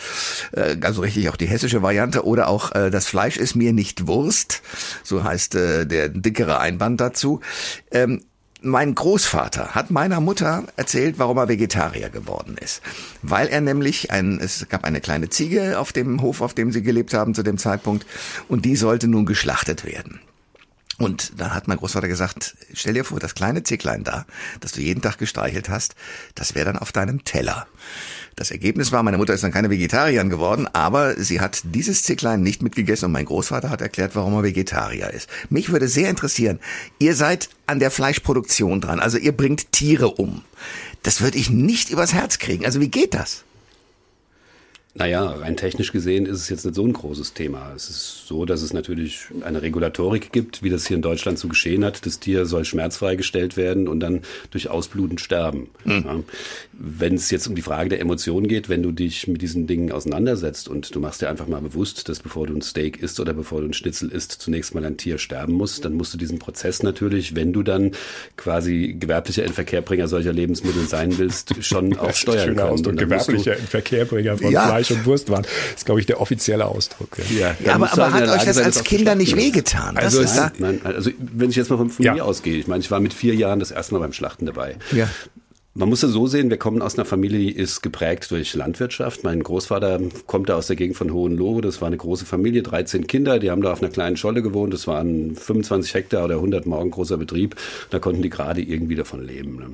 äh, 0.51 0.75
also 0.81 1.01
richtig 1.01 1.29
auch 1.29 1.37
die 1.37 1.47
hessische 1.47 1.81
Variante, 1.81 2.25
oder 2.25 2.47
auch 2.47 2.73
äh, 2.73 2.89
Das 2.89 3.07
Fleisch 3.07 3.37
ist 3.37 3.55
mir 3.55 3.73
nicht 3.73 4.07
Wurst, 4.07 4.61
so 5.03 5.23
heißt 5.23 5.55
äh, 5.55 5.85
der 5.85 6.09
dickere 6.09 6.59
Einband 6.59 7.01
dazu. 7.01 7.39
Ähm, 7.91 8.21
mein 8.63 8.95
Großvater 8.95 9.75
hat 9.75 9.91
meiner 9.91 10.21
Mutter 10.21 10.63
erzählt, 10.77 11.15
warum 11.17 11.37
er 11.37 11.49
Vegetarier 11.49 12.09
geworden 12.09 12.55
ist. 12.57 12.81
Weil 13.21 13.47
er 13.47 13.59
nämlich 13.59 14.09
ein, 14.11 14.39
es 14.39 14.67
gab 14.69 14.85
eine 14.85 15.01
kleine 15.01 15.29
Ziege 15.29 15.79
auf 15.79 15.91
dem 15.91 16.21
Hof, 16.21 16.39
auf 16.39 16.53
dem 16.53 16.71
sie 16.71 16.81
gelebt 16.81 17.13
haben 17.13 17.35
zu 17.35 17.43
dem 17.43 17.57
Zeitpunkt, 17.57 18.05
und 18.47 18.63
die 18.63 18.77
sollte 18.77 19.09
nun 19.09 19.25
geschlachtet 19.25 19.83
werden. 19.85 20.21
Und 20.99 21.39
dann 21.39 21.55
hat 21.55 21.67
mein 21.67 21.77
Großvater 21.77 22.07
gesagt, 22.07 22.55
stell 22.73 22.93
dir 22.93 23.03
vor, 23.03 23.19
das 23.19 23.33
kleine 23.33 23.63
Zicklein 23.63 24.03
da, 24.03 24.25
das 24.59 24.73
du 24.73 24.81
jeden 24.81 25.01
Tag 25.01 25.17
gestreichelt 25.17 25.67
hast, 25.67 25.95
das 26.35 26.53
wäre 26.53 26.65
dann 26.65 26.77
auf 26.77 26.91
deinem 26.91 27.25
Teller. 27.25 27.65
Das 28.35 28.51
Ergebnis 28.51 28.91
war, 28.91 29.03
meine 29.03 29.17
Mutter 29.17 29.33
ist 29.33 29.43
dann 29.43 29.51
keine 29.51 29.69
Vegetarierin 29.69 30.29
geworden, 30.29 30.67
aber 30.71 31.15
sie 31.15 31.39
hat 31.41 31.61
dieses 31.65 32.03
Zicklein 32.03 32.41
nicht 32.41 32.61
mitgegessen 32.61 33.07
und 33.07 33.11
mein 33.11 33.25
Großvater 33.25 33.69
hat 33.69 33.81
erklärt, 33.81 34.15
warum 34.15 34.33
er 34.33 34.43
Vegetarier 34.43 35.09
ist. 35.09 35.29
Mich 35.49 35.71
würde 35.71 35.87
sehr 35.87 36.09
interessieren, 36.09 36.59
ihr 36.99 37.15
seid 37.15 37.49
an 37.65 37.79
der 37.79 37.91
Fleischproduktion 37.91 38.81
dran, 38.81 38.99
also 38.99 39.17
ihr 39.17 39.35
bringt 39.35 39.71
Tiere 39.71 40.09
um. 40.09 40.43
Das 41.01 41.21
würde 41.21 41.37
ich 41.37 41.49
nicht 41.49 41.89
übers 41.89 42.13
Herz 42.13 42.39
kriegen. 42.39 42.65
Also 42.65 42.79
wie 42.79 42.89
geht 42.89 43.13
das? 43.13 43.43
Naja, 44.95 45.25
rein 45.25 45.57
technisch 45.57 45.91
gesehen 45.91 46.27
ist 46.27 46.39
es 46.39 46.49
jetzt 46.49 46.65
nicht 46.65 46.75
so 46.75 46.85
ein 46.85 46.93
großes 46.93 47.33
Thema. 47.33 47.73
Es 47.75 47.89
ist 47.89 48.27
so, 48.27 48.45
dass 48.45 48.61
es 48.61 48.73
natürlich 48.73 49.25
eine 49.43 49.63
Regulatorik 49.63 50.31
gibt, 50.31 50.61
wie 50.61 50.69
das 50.69 50.85
hier 50.85 50.95
in 50.95 51.01
Deutschland 51.01 51.39
so 51.39 51.47
geschehen 51.47 51.83
hat. 51.83 52.05
Das 52.05 52.19
Tier 52.19 52.45
soll 52.45 52.63
schmerzfrei 52.63 53.15
gestellt 53.15 53.57
werden 53.57 53.87
und 53.87 54.01
dann 54.01 54.21
durch 54.51 54.69
Ausbluten 54.69 55.17
sterben. 55.17 55.71
Mhm. 55.83 56.03
Ja. 56.05 56.19
Wenn 56.73 57.15
es 57.15 57.31
jetzt 57.31 57.47
um 57.47 57.55
die 57.55 57.63
Frage 57.63 57.89
der 57.89 58.01
Emotionen 58.01 58.47
geht, 58.47 58.69
wenn 58.69 58.83
du 58.83 58.91
dich 58.91 59.27
mit 59.27 59.41
diesen 59.41 59.65
Dingen 59.65 59.91
auseinandersetzt 59.91 60.69
und 60.69 60.93
du 60.93 60.99
machst 60.99 61.23
dir 61.23 61.29
einfach 61.29 61.47
mal 61.47 61.61
bewusst, 61.61 62.07
dass 62.07 62.19
bevor 62.19 62.45
du 62.45 62.53
ein 62.55 62.61
Steak 62.61 63.01
isst 63.01 63.19
oder 63.19 63.33
bevor 63.33 63.61
du 63.61 63.67
ein 63.67 63.73
Schnitzel 63.73 64.11
isst, 64.11 64.33
zunächst 64.33 64.75
mal 64.75 64.85
ein 64.85 64.97
Tier 64.97 65.17
sterben 65.17 65.53
muss, 65.53 65.81
dann 65.81 65.93
musst 65.93 66.13
du 66.13 66.19
diesen 66.19 66.37
Prozess 66.37 66.83
natürlich, 66.83 67.35
wenn 67.35 67.51
du 67.51 67.63
dann 67.63 67.93
quasi 68.37 68.95
gewerblicher 68.99 69.43
Inverkehrbringer 69.43 70.07
solcher 70.07 70.33
Lebensmittel 70.33 70.83
sein 70.87 71.17
willst, 71.17 71.55
schon 71.65 71.97
auch 71.97 72.13
steuern 72.13 72.55
können. 72.55 72.59
Ausdruck, 72.59 72.97
gewerblicher 72.97 73.57
Inverkehrbringer 73.57 74.37
von 74.37 74.51
ja. 74.51 74.67
Fleisch 74.67 74.82
und 74.91 75.05
Wurst 75.05 75.29
waren. 75.29 75.43
Das 75.43 75.51
ist, 75.77 75.85
glaube 75.85 75.99
ich, 75.99 76.05
der 76.05 76.21
offizielle 76.21 76.65
Ausdruck. 76.65 77.17
Ja, 77.37 77.55
ja 77.63 77.75
aber, 77.75 77.91
aber 77.91 78.11
hat 78.11 78.29
euch 78.29 78.45
das 78.45 78.57
als 78.57 78.83
Kinder 78.83 79.15
nicht 79.15 79.35
wehgetan? 79.35 79.97
Also, 79.97 80.21
ist 80.21 80.39
nein, 80.57 80.81
also 80.83 81.11
wenn 81.17 81.49
ich 81.49 81.55
jetzt 81.55 81.69
mal 81.69 81.77
von, 81.77 81.89
von 81.89 82.05
ja. 82.05 82.13
mir 82.13 82.25
ausgehe, 82.25 82.57
ich 82.57 82.67
meine, 82.67 82.81
ich 82.81 82.91
war 82.91 82.99
mit 82.99 83.13
vier 83.13 83.35
Jahren 83.35 83.59
das 83.59 83.71
erste 83.71 83.93
Mal 83.93 83.99
beim 83.99 84.13
Schlachten 84.13 84.45
dabei. 84.45 84.75
Ja. 84.91 85.09
Man 85.75 85.89
muss 85.89 86.03
es 86.03 86.11
so 86.11 86.27
sehen, 86.27 86.51
wir 86.51 86.57
kommen 86.57 86.83
aus 86.83 86.99
einer 86.99 87.05
Familie, 87.05 87.39
die 87.39 87.51
ist 87.51 87.81
geprägt 87.81 88.29
durch 88.29 88.53
Landwirtschaft. 88.53 89.23
Mein 89.23 89.41
Großvater 89.41 89.99
kommt 90.27 90.49
da 90.49 90.55
aus 90.55 90.67
der 90.67 90.75
Gegend 90.75 90.95
von 90.95 91.11
Hohenlohe. 91.11 91.63
Das 91.63 91.81
war 91.81 91.87
eine 91.87 91.97
große 91.97 92.27
Familie, 92.27 92.61
13 92.61 93.07
Kinder, 93.07 93.39
die 93.39 93.49
haben 93.49 93.63
da 93.63 93.71
auf 93.71 93.81
einer 93.81 93.89
kleinen 93.89 94.15
Scholle 94.15 94.43
gewohnt. 94.43 94.71
Das 94.71 94.85
waren 94.85 95.35
25 95.35 95.95
Hektar 95.95 96.25
oder 96.25 96.35
100 96.35 96.67
Morgen 96.67 96.91
großer 96.91 97.17
Betrieb. 97.17 97.55
Da 97.89 97.97
konnten 97.97 98.21
die 98.21 98.29
gerade 98.29 98.61
irgendwie 98.61 98.93
davon 98.93 99.25
leben. 99.25 99.55
Ne? 99.55 99.65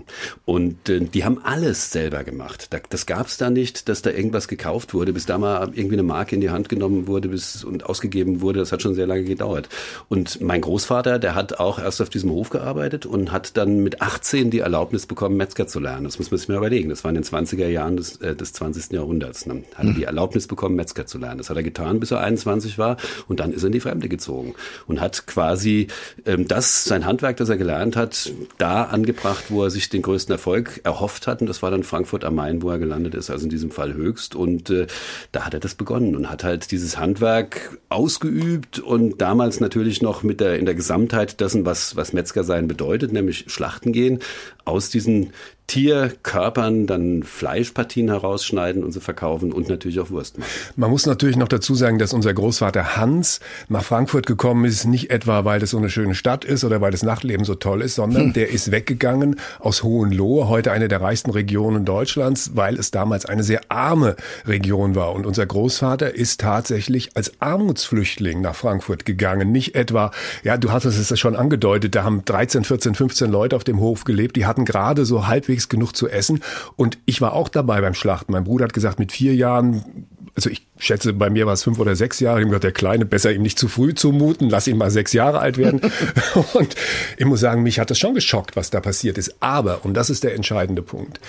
Und 0.45 0.87
äh, 0.87 1.01
die 1.01 1.25
haben 1.25 1.43
alles 1.43 1.91
selber 1.91 2.23
gemacht. 2.23 2.69
das 2.91 3.05
gab 3.05 3.27
es 3.27 3.35
da 3.35 3.49
nicht, 3.49 3.89
dass 3.89 4.01
da 4.01 4.09
irgendwas 4.09 4.47
gekauft 4.47 4.93
wurde, 4.93 5.11
bis 5.11 5.25
da 5.25 5.37
mal 5.37 5.69
irgendwie 5.73 5.95
eine 5.95 6.03
Marke 6.03 6.33
in 6.33 6.39
die 6.39 6.49
Hand 6.49 6.69
genommen 6.69 7.07
wurde 7.07 7.27
bis, 7.27 7.65
und 7.65 7.85
ausgegeben 7.87 8.39
wurde. 8.39 8.59
Das 8.59 8.71
hat 8.71 8.81
schon 8.81 8.95
sehr 8.95 9.05
lange 9.05 9.25
gedauert. 9.25 9.67
Und 10.07 10.39
mein 10.39 10.61
Großvater, 10.61 11.19
der 11.19 11.35
hat 11.35 11.59
auch 11.59 11.77
erst 11.77 12.01
auf 12.01 12.09
diesem 12.09 12.31
Hof 12.31 12.51
gearbeitet 12.51 13.05
und 13.05 13.33
hat 13.33 13.57
dann 13.57 13.83
mit 13.83 14.01
18 14.01 14.49
die 14.49 14.59
Erlaubnis 14.59 15.05
bekommen, 15.05 15.35
Metzger 15.35 15.67
zu 15.67 15.81
lernen 15.81 15.88
lernen. 15.89 16.05
Das 16.05 16.19
muss 16.19 16.31
man 16.31 16.37
sich 16.37 16.47
mal 16.47 16.57
überlegen. 16.57 16.89
Das 16.89 17.03
war 17.03 17.09
in 17.09 17.15
den 17.15 17.23
20er 17.23 17.67
Jahren 17.67 17.97
des, 17.97 18.17
äh, 18.17 18.35
des 18.35 18.53
20. 18.53 18.91
Jahrhunderts. 18.93 19.45
Ne? 19.45 19.63
Hat 19.75 19.85
er 19.85 19.93
die 19.93 20.03
Erlaubnis 20.03 20.47
bekommen, 20.47 20.75
Metzger 20.75 21.05
zu 21.05 21.17
lernen. 21.17 21.39
Das 21.39 21.49
hat 21.49 21.57
er 21.57 21.63
getan, 21.63 21.99
bis 21.99 22.11
er 22.11 22.21
21 22.21 22.77
war. 22.77 22.97
Und 23.27 23.39
dann 23.39 23.51
ist 23.51 23.63
er 23.63 23.67
in 23.67 23.73
die 23.73 23.79
Fremde 23.79 24.09
gezogen 24.09 24.55
und 24.87 25.01
hat 25.01 25.27
quasi 25.27 25.87
ähm, 26.25 26.47
das, 26.47 26.83
sein 26.83 27.05
Handwerk, 27.05 27.37
das 27.37 27.49
er 27.49 27.57
gelernt 27.57 27.95
hat, 27.95 28.31
da 28.57 28.83
angebracht, 28.83 29.45
wo 29.49 29.63
er 29.63 29.69
sich 29.69 29.89
den 29.89 30.01
größten 30.01 30.33
Erfolg 30.33 30.81
erhofft 30.83 31.27
hat. 31.27 31.41
Und 31.41 31.47
das 31.47 31.61
war 31.61 31.71
dann 31.71 31.83
Frankfurt 31.83 32.23
am 32.23 32.35
Main, 32.35 32.61
wo 32.61 32.69
er 32.69 32.79
gelandet 32.79 33.15
ist, 33.15 33.29
also 33.29 33.43
in 33.45 33.49
diesem 33.49 33.71
Fall 33.71 33.93
höchst. 33.93 34.35
Und 34.35 34.69
äh, 34.69 34.87
da 35.31 35.45
hat 35.45 35.53
er 35.53 35.59
das 35.59 35.75
begonnen 35.75 36.15
und 36.15 36.29
hat 36.29 36.43
halt 36.43 36.71
dieses 36.71 36.97
Handwerk 36.97 37.77
ausgeübt 37.89 38.79
und 38.79 39.21
damals 39.21 39.59
natürlich 39.59 40.01
noch 40.01 40.23
mit 40.23 40.39
der, 40.39 40.59
in 40.59 40.65
der 40.65 40.75
Gesamtheit 40.75 41.39
dessen, 41.39 41.65
was, 41.65 41.95
was 41.95 42.13
Metzger 42.13 42.43
sein 42.43 42.67
bedeutet, 42.67 43.11
nämlich 43.11 43.45
Schlachten 43.47 43.91
gehen, 43.91 44.19
aus 44.65 44.89
diesen 44.89 45.31
Tierkörpern 45.69 46.87
dann 46.87 47.21
Fleischpartien 47.21 48.09
herausschneiden 48.09 48.83
und 48.83 48.91
sie 48.91 48.99
verkaufen 48.99 49.53
und 49.53 49.69
natürlich 49.69 49.99
auch 49.99 50.09
Wurst 50.09 50.39
machen. 50.39 50.49
Man 50.75 50.89
muss 50.89 51.05
natürlich 51.05 51.37
noch 51.37 51.47
dazu 51.47 51.75
sagen, 51.75 51.99
dass 51.99 52.11
unser 52.11 52.33
Großvater 52.33 52.97
Hans 52.97 53.39
nach 53.67 53.83
Frankfurt 53.83 54.25
gekommen 54.25 54.65
ist, 54.65 54.85
nicht 54.85 55.11
etwa, 55.11 55.45
weil 55.45 55.59
das 55.59 55.69
so 55.69 55.77
eine 55.77 55.91
schöne 55.91 56.15
Stadt 56.15 56.43
ist 56.43 56.63
oder 56.63 56.81
weil 56.81 56.89
das 56.89 57.03
Nachtleben 57.03 57.45
so 57.45 57.53
toll 57.53 57.83
ist, 57.83 57.93
sondern 57.93 58.23
hm. 58.23 58.33
der 58.33 58.49
ist 58.49 58.71
weggegangen 58.71 59.39
aus 59.59 59.83
Hohenlohe, 59.83 60.47
heute 60.47 60.71
eine 60.71 60.87
der 60.87 61.01
reichsten 61.01 61.29
Regionen 61.29 61.85
Deutschlands, 61.85 62.51
weil 62.55 62.75
es 62.75 62.89
damals 62.89 63.27
eine 63.27 63.43
sehr 63.43 63.61
arme 63.69 64.15
Region 64.47 64.95
war. 64.95 65.13
Und 65.13 65.27
unser 65.27 65.45
Großvater 65.45 66.15
ist 66.15 66.41
tatsächlich 66.41 67.15
als 67.15 67.33
Armutsflüchtling 67.39 68.41
nach 68.41 68.55
Frankfurt 68.55 69.05
gegangen. 69.05 69.51
Nicht 69.51 69.75
etwa, 69.75 70.09
ja, 70.43 70.57
du 70.57 70.71
hattest 70.71 71.11
es 71.11 71.19
schon 71.19 71.35
angedeutet, 71.35 71.93
da 71.93 72.03
haben 72.03 72.25
13, 72.25 72.63
14, 72.63 72.95
15 72.95 73.29
Leute 73.29 73.55
auf 73.55 73.63
dem 73.63 73.79
Hof 73.79 74.03
gelebt, 74.03 74.35
die 74.35 74.47
hatten 74.47 74.65
gerade 74.65 75.05
so 75.05 75.27
halbwegs 75.27 75.58
halbwegs 75.59 75.69
genug 75.69 75.95
zu 75.95 76.07
essen. 76.09 76.41
Und 76.75 76.97
ich 77.05 77.21
war 77.21 77.33
auch 77.33 77.49
dabei 77.49 77.81
beim 77.81 77.93
Schlachten. 77.93 78.31
Mein 78.31 78.45
Bruder 78.45 78.65
hat 78.65 78.73
gesagt, 78.73 78.99
mit 78.99 79.11
vier 79.11 79.35
Jahren 79.35 80.07
also 80.35 80.49
ich 80.51 80.65
schätze, 80.77 81.11
bei 81.11 81.29
mir 81.29 81.47
war 81.47 81.53
es 81.53 81.63
fünf 81.63 81.79
oder 81.79 81.97
sechs 81.97 82.21
Jahre. 82.21 82.37
Habe 82.37 82.45
gesagt, 82.45 82.63
der 82.63 82.71
Kleine, 82.71 83.05
besser 83.05 83.33
ihm 83.33 83.41
nicht 83.41 83.59
zu 83.59 83.67
früh 83.67 83.93
zumuten, 83.93 84.49
lass 84.49 84.67
ihn 84.67 84.77
mal 84.77 84.91
sechs 84.91 85.11
Jahre 85.11 85.39
alt 85.39 85.57
werden. 85.57 85.81
und 86.53 86.75
ich 87.17 87.25
muss 87.25 87.41
sagen, 87.41 87.61
mich 87.61 87.77
hat 87.77 87.89
das 87.89 87.99
schon 87.99 88.13
geschockt, 88.13 88.55
was 88.55 88.69
da 88.69 88.79
passiert 88.79 89.17
ist. 89.17 89.35
Aber, 89.41 89.83
und 89.83 89.95
das 89.95 90.09
ist 90.09 90.23
der 90.23 90.35
entscheidende 90.35 90.81
Punkt, 90.81 91.19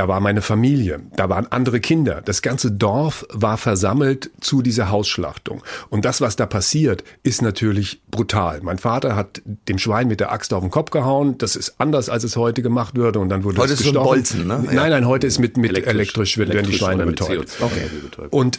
Da 0.00 0.08
war 0.08 0.20
meine 0.20 0.40
Familie, 0.40 1.02
da 1.14 1.28
waren 1.28 1.46
andere 1.52 1.78
Kinder. 1.78 2.22
Das 2.24 2.40
ganze 2.40 2.72
Dorf 2.72 3.26
war 3.28 3.58
versammelt 3.58 4.30
zu 4.40 4.62
dieser 4.62 4.88
Hausschlachtung. 4.88 5.62
Und 5.90 6.06
das, 6.06 6.22
was 6.22 6.36
da 6.36 6.46
passiert, 6.46 7.04
ist 7.22 7.42
natürlich 7.42 8.00
brutal. 8.10 8.62
Mein 8.62 8.78
Vater 8.78 9.14
hat 9.14 9.42
dem 9.68 9.76
Schwein 9.76 10.08
mit 10.08 10.20
der 10.20 10.32
Axt 10.32 10.54
auf 10.54 10.62
den 10.62 10.70
Kopf 10.70 10.90
gehauen. 10.90 11.36
Das 11.36 11.54
ist 11.54 11.74
anders, 11.76 12.08
als 12.08 12.24
es 12.24 12.36
heute 12.36 12.62
gemacht 12.62 12.96
würde. 12.96 13.18
Und 13.18 13.28
dann 13.28 13.44
wurde 13.44 13.58
heute 13.58 13.74
es 13.74 13.80
ist 13.80 13.88
gestochen. 13.88 14.06
Bolzen, 14.06 14.46
ne? 14.46 14.64
Nein, 14.72 14.88
nein, 14.88 15.06
heute 15.06 15.26
ist 15.26 15.38
mit, 15.38 15.58
mit 15.58 15.72
elektrisch, 15.72 16.38
elektrisch, 16.38 16.38
werden 16.38 16.66
die 16.66 16.78
Schweine 16.78 17.04
betäubt. 17.04 17.58
Okay. 17.60 17.90
Und 18.30 18.58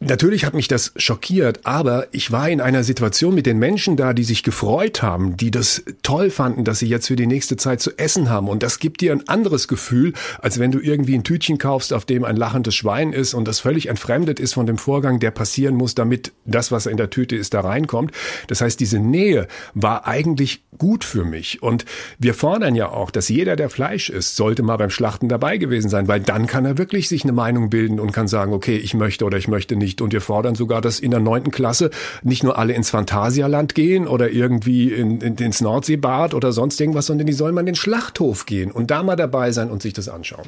Natürlich 0.00 0.44
hat 0.44 0.54
mich 0.54 0.68
das 0.68 0.92
schockiert, 0.96 1.66
aber 1.66 2.06
ich 2.12 2.30
war 2.30 2.48
in 2.48 2.60
einer 2.60 2.84
Situation 2.84 3.34
mit 3.34 3.46
den 3.46 3.58
Menschen 3.58 3.96
da, 3.96 4.12
die 4.12 4.22
sich 4.22 4.44
gefreut 4.44 5.02
haben, 5.02 5.36
die 5.36 5.50
das 5.50 5.82
toll 6.04 6.30
fanden, 6.30 6.62
dass 6.62 6.78
sie 6.78 6.86
jetzt 6.86 7.08
für 7.08 7.16
die 7.16 7.26
nächste 7.26 7.56
Zeit 7.56 7.80
zu 7.80 7.98
essen 7.98 8.30
haben. 8.30 8.48
Und 8.48 8.62
das 8.62 8.78
gibt 8.78 9.00
dir 9.00 9.10
ein 9.10 9.26
anderes 9.26 9.66
Gefühl, 9.66 10.12
als 10.40 10.60
wenn 10.60 10.70
du 10.70 10.78
irgendwie 10.78 11.16
ein 11.16 11.24
Tütchen 11.24 11.58
kaufst, 11.58 11.92
auf 11.92 12.04
dem 12.04 12.22
ein 12.22 12.36
lachendes 12.36 12.76
Schwein 12.76 13.12
ist 13.12 13.34
und 13.34 13.48
das 13.48 13.58
völlig 13.58 13.88
entfremdet 13.88 14.38
ist 14.38 14.54
von 14.54 14.66
dem 14.66 14.78
Vorgang, 14.78 15.18
der 15.18 15.32
passieren 15.32 15.74
muss, 15.74 15.96
damit 15.96 16.32
das, 16.44 16.70
was 16.70 16.86
in 16.86 16.96
der 16.96 17.10
Tüte 17.10 17.34
ist, 17.34 17.52
da 17.52 17.60
reinkommt. 17.60 18.12
Das 18.46 18.60
heißt, 18.60 18.78
diese 18.78 19.00
Nähe 19.00 19.48
war 19.74 20.06
eigentlich 20.06 20.62
gut 20.78 21.02
für 21.02 21.24
mich. 21.24 21.60
Und 21.60 21.84
wir 22.20 22.34
fordern 22.34 22.76
ja 22.76 22.88
auch, 22.90 23.10
dass 23.10 23.28
jeder, 23.28 23.56
der 23.56 23.68
Fleisch 23.68 24.10
isst, 24.10 24.36
sollte 24.36 24.62
mal 24.62 24.76
beim 24.76 24.90
Schlachten 24.90 25.28
dabei 25.28 25.56
gewesen 25.56 25.88
sein, 25.88 26.06
weil 26.06 26.20
dann 26.20 26.46
kann 26.46 26.64
er 26.64 26.78
wirklich 26.78 27.08
sich 27.08 27.24
eine 27.24 27.32
Meinung 27.32 27.68
bilden 27.68 27.98
und 27.98 28.12
kann 28.12 28.28
sagen, 28.28 28.52
okay, 28.52 28.76
ich 28.76 28.94
möchte 28.94 29.24
oder 29.24 29.38
ich 29.38 29.48
möchte 29.48 29.74
nicht 29.74 29.87
nicht. 29.88 30.00
Und 30.02 30.12
wir 30.12 30.20
fordern 30.20 30.54
sogar, 30.54 30.80
dass 30.80 31.00
in 31.00 31.10
der 31.10 31.20
neunten 31.20 31.50
Klasse 31.50 31.90
nicht 32.22 32.44
nur 32.44 32.58
alle 32.58 32.74
ins 32.74 32.90
Phantasialand 32.90 33.74
gehen 33.74 34.06
oder 34.06 34.30
irgendwie 34.30 34.92
in, 34.92 35.20
in, 35.20 35.36
ins 35.36 35.60
Nordseebad 35.60 36.34
oder 36.34 36.52
sonst 36.52 36.80
irgendwas, 36.80 37.06
sondern 37.06 37.26
die 37.26 37.32
sollen 37.32 37.54
mal 37.54 37.60
in 37.60 37.66
den 37.66 37.74
Schlachthof 37.74 38.46
gehen 38.46 38.70
und 38.70 38.90
da 38.90 39.02
mal 39.02 39.16
dabei 39.16 39.50
sein 39.52 39.70
und 39.70 39.82
sich 39.82 39.92
das 39.92 40.08
anschauen. 40.08 40.46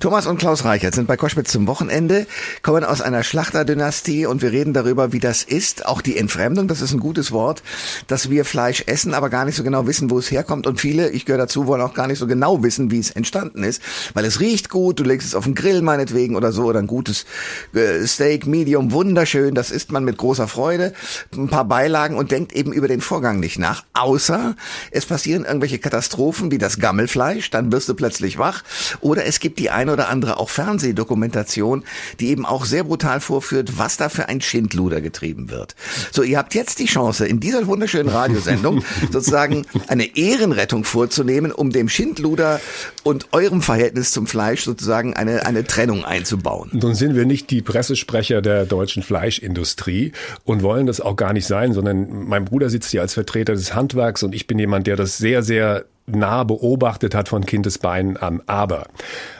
Thomas 0.00 0.26
und 0.26 0.38
Klaus 0.38 0.64
Reichert 0.64 0.94
sind 0.94 1.06
bei 1.06 1.16
Koschwitz 1.16 1.52
zum 1.52 1.66
Wochenende, 1.66 2.26
kommen 2.62 2.84
aus 2.84 3.00
einer 3.00 3.22
Schlachterdynastie 3.22 4.26
und 4.26 4.42
wir 4.42 4.52
reden 4.52 4.72
darüber, 4.72 5.12
wie 5.12 5.18
das 5.18 5.42
ist. 5.42 5.86
Auch 5.86 6.00
die 6.00 6.16
Entfremdung, 6.16 6.68
das 6.68 6.80
ist 6.80 6.92
ein 6.92 7.00
gutes 7.00 7.32
Wort, 7.32 7.62
dass 8.06 8.30
wir 8.30 8.44
Fleisch 8.44 8.84
essen, 8.86 9.14
aber 9.14 9.30
gar 9.30 9.44
nicht 9.44 9.56
so 9.56 9.62
genau 9.62 9.86
wissen, 9.86 10.10
wo 10.10 10.18
es 10.18 10.30
herkommt. 10.30 10.66
Und 10.66 10.80
viele, 10.80 11.10
ich 11.10 11.24
gehöre 11.24 11.38
dazu, 11.38 11.66
wollen 11.66 11.82
auch 11.82 11.94
gar 11.94 12.06
nicht 12.06 12.18
so 12.18 12.26
genau 12.26 12.62
wissen, 12.62 12.90
wie 12.90 12.98
es 12.98 13.10
entstanden 13.10 13.62
ist, 13.62 13.82
weil 14.14 14.24
es 14.24 14.40
riecht 14.40 14.70
gut, 14.70 14.98
du 14.98 15.04
legst 15.04 15.28
es 15.28 15.34
auf 15.34 15.44
den 15.44 15.54
Grill 15.54 15.82
meinetwegen 15.82 16.36
oder 16.36 16.52
so, 16.52 16.64
oder 16.64 16.78
ein 16.78 16.86
gutes 16.86 17.26
äh, 17.74 18.06
Steak, 18.06 18.46
Medium, 18.46 18.92
wunderschön, 18.92 19.54
das 19.54 19.70
isst 19.70 19.92
man 19.92 20.04
mit 20.04 20.16
großer 20.16 20.48
Freude, 20.48 20.92
ein 21.36 21.48
paar 21.48 21.64
Beilagen 21.64 22.16
und 22.16 22.30
denkt 22.30 22.52
eben 22.52 22.72
über 22.72 22.88
den 22.88 23.00
Vorgang 23.00 23.38
nicht 23.40 23.58
nach, 23.58 23.84
außer 23.92 24.56
es 24.90 25.06
passieren 25.06 25.44
irgendwelche 25.44 25.78
Katastrophen 25.78 26.50
wie 26.50 26.58
das 26.58 26.78
Gammelfleisch, 26.78 27.50
dann 27.50 27.70
wirst 27.72 27.88
du 27.88 27.94
plötzlich 27.94 28.38
wach, 28.38 28.64
oder 29.00 29.26
es 29.26 29.40
gibt 29.40 29.59
die 29.60 29.70
eine 29.70 29.92
oder 29.92 30.08
andere 30.08 30.38
auch 30.38 30.48
Fernsehdokumentation, 30.48 31.84
die 32.18 32.28
eben 32.30 32.46
auch 32.46 32.64
sehr 32.64 32.84
brutal 32.84 33.20
vorführt, 33.20 33.78
was 33.78 33.96
da 33.96 34.08
für 34.08 34.28
ein 34.28 34.40
Schindluder 34.40 35.00
getrieben 35.00 35.50
wird. 35.50 35.76
So, 36.10 36.22
ihr 36.22 36.38
habt 36.38 36.54
jetzt 36.54 36.78
die 36.78 36.86
Chance, 36.86 37.26
in 37.26 37.40
dieser 37.40 37.66
wunderschönen 37.66 38.08
Radiosendung 38.08 38.82
sozusagen 39.12 39.66
eine 39.86 40.16
Ehrenrettung 40.16 40.84
vorzunehmen, 40.84 41.52
um 41.52 41.70
dem 41.70 41.88
Schindluder 41.88 42.60
und 43.04 43.28
eurem 43.32 43.60
Verhältnis 43.62 44.12
zum 44.12 44.26
Fleisch 44.26 44.64
sozusagen 44.64 45.14
eine, 45.14 45.46
eine 45.46 45.64
Trennung 45.64 46.04
einzubauen. 46.04 46.70
Nun 46.72 46.94
sind 46.94 47.14
wir 47.14 47.26
nicht 47.26 47.50
die 47.50 47.60
Pressesprecher 47.60 48.40
der 48.40 48.64
deutschen 48.64 49.02
Fleischindustrie 49.02 50.12
und 50.44 50.62
wollen 50.62 50.86
das 50.86 51.00
auch 51.00 51.16
gar 51.16 51.34
nicht 51.34 51.46
sein, 51.46 51.74
sondern 51.74 52.24
mein 52.26 52.46
Bruder 52.46 52.70
sitzt 52.70 52.90
hier 52.90 53.02
als 53.02 53.14
Vertreter 53.14 53.52
des 53.52 53.74
Handwerks 53.74 54.22
und 54.22 54.34
ich 54.34 54.46
bin 54.46 54.58
jemand, 54.58 54.86
der 54.86 54.96
das 54.96 55.18
sehr, 55.18 55.42
sehr 55.42 55.84
nah 56.06 56.44
beobachtet 56.44 57.14
hat 57.14 57.28
von 57.28 57.46
Kindesbeinen 57.46 58.16
an. 58.16 58.42
Aber 58.46 58.88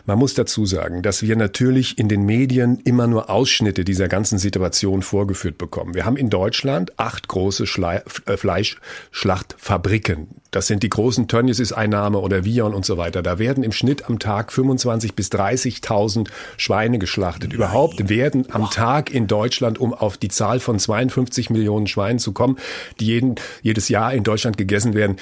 man 0.06 0.18
muss 0.18 0.34
dazu 0.34 0.66
sagen, 0.66 1.02
dass 1.02 1.22
wir 1.22 1.36
natürlich 1.36 1.98
in 1.98 2.08
den 2.08 2.24
Medien 2.24 2.78
immer 2.84 3.06
nur 3.06 3.30
Ausschnitte 3.30 3.84
dieser 3.84 4.08
ganzen 4.08 4.38
Situation 4.38 5.02
vorgeführt 5.02 5.58
bekommen. 5.58 5.94
Wir 5.94 6.04
haben 6.04 6.16
in 6.16 6.30
Deutschland 6.30 6.98
acht 6.98 7.28
große 7.28 7.66
Schle 7.66 8.04
äh, 8.26 8.36
Fleischschlachtfabriken. 8.36 10.28
Das 10.50 10.66
sind 10.66 10.82
die 10.82 10.90
großen 10.90 11.28
Tönnies 11.28 11.60
ist 11.60 11.72
Einnahme 11.72 12.18
oder 12.18 12.44
Vion 12.44 12.74
und 12.74 12.84
so 12.84 12.96
weiter. 12.96 13.22
Da 13.22 13.38
werden 13.38 13.62
im 13.62 13.70
Schnitt 13.70 14.06
am 14.08 14.18
Tag 14.18 14.52
25 14.52 15.14
bis 15.14 15.28
30.000 15.28 16.28
Schweine 16.56 16.98
geschlachtet. 16.98 17.52
Überhaupt 17.52 18.08
werden 18.08 18.46
am 18.50 18.68
Tag 18.70 19.12
in 19.12 19.28
Deutschland, 19.28 19.78
um 19.78 19.94
auf 19.94 20.16
die 20.16 20.28
Zahl 20.28 20.58
von 20.58 20.78
52 20.78 21.50
Millionen 21.50 21.86
Schweinen 21.86 22.18
zu 22.18 22.32
kommen, 22.32 22.56
die 22.98 23.06
jeden, 23.06 23.36
jedes 23.62 23.88
Jahr 23.88 24.12
in 24.12 24.24
Deutschland 24.24 24.56
gegessen 24.56 24.94
werden, 24.94 25.16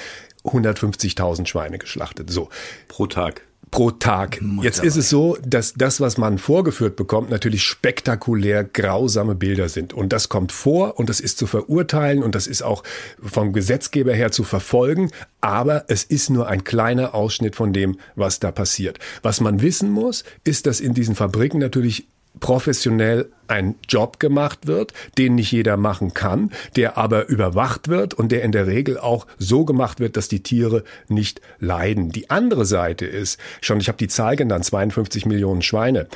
150.000 0.45 1.47
Schweine 1.47 1.77
geschlachtet. 1.77 2.29
So. 2.29 2.49
Pro 2.87 3.07
Tag 3.07 3.43
pro 3.71 3.91
Tag. 3.91 4.41
Jetzt 4.61 4.83
ist 4.83 4.95
es 4.95 5.09
so, 5.09 5.37
dass 5.45 5.73
das, 5.73 6.01
was 6.01 6.17
man 6.17 6.37
vorgeführt 6.37 6.95
bekommt, 6.95 7.29
natürlich 7.29 7.63
spektakulär 7.63 8.63
grausame 8.63 9.35
Bilder 9.35 9.69
sind. 9.69 9.93
Und 9.93 10.11
das 10.11 10.29
kommt 10.29 10.51
vor 10.51 10.97
und 10.97 11.09
das 11.09 11.19
ist 11.19 11.37
zu 11.37 11.47
verurteilen 11.47 12.23
und 12.23 12.35
das 12.35 12.47
ist 12.47 12.61
auch 12.61 12.83
vom 13.21 13.53
Gesetzgeber 13.53 14.13
her 14.13 14.31
zu 14.31 14.43
verfolgen. 14.43 15.11
Aber 15.41 15.85
es 15.87 16.03
ist 16.03 16.29
nur 16.29 16.47
ein 16.47 16.63
kleiner 16.63 17.13
Ausschnitt 17.13 17.55
von 17.55 17.73
dem, 17.73 17.99
was 18.15 18.39
da 18.39 18.51
passiert. 18.51 18.99
Was 19.21 19.41
man 19.41 19.61
wissen 19.61 19.91
muss, 19.91 20.23
ist, 20.43 20.65
dass 20.65 20.79
in 20.79 20.93
diesen 20.93 21.15
Fabriken 21.15 21.59
natürlich 21.59 22.07
professionell 22.39 23.31
ein 23.47 23.75
Job 23.87 24.19
gemacht 24.19 24.67
wird, 24.67 24.93
den 25.17 25.35
nicht 25.35 25.51
jeder 25.51 25.77
machen 25.77 26.13
kann, 26.13 26.51
der 26.75 26.97
aber 26.97 27.27
überwacht 27.27 27.87
wird 27.87 28.13
und 28.13 28.31
der 28.31 28.43
in 28.43 28.51
der 28.51 28.67
Regel 28.67 28.97
auch 28.97 29.25
so 29.37 29.65
gemacht 29.65 29.99
wird, 29.99 30.15
dass 30.15 30.27
die 30.27 30.43
Tiere 30.43 30.83
nicht 31.07 31.41
leiden. 31.59 32.11
Die 32.11 32.29
andere 32.29 32.65
Seite 32.65 33.05
ist, 33.05 33.39
schon 33.61 33.79
ich 33.79 33.87
habe 33.87 33.97
die 33.97 34.07
Zahl 34.07 34.35
genannt, 34.35 34.65
52 34.65 35.25
Millionen 35.25 35.61
Schweine. 35.61 36.07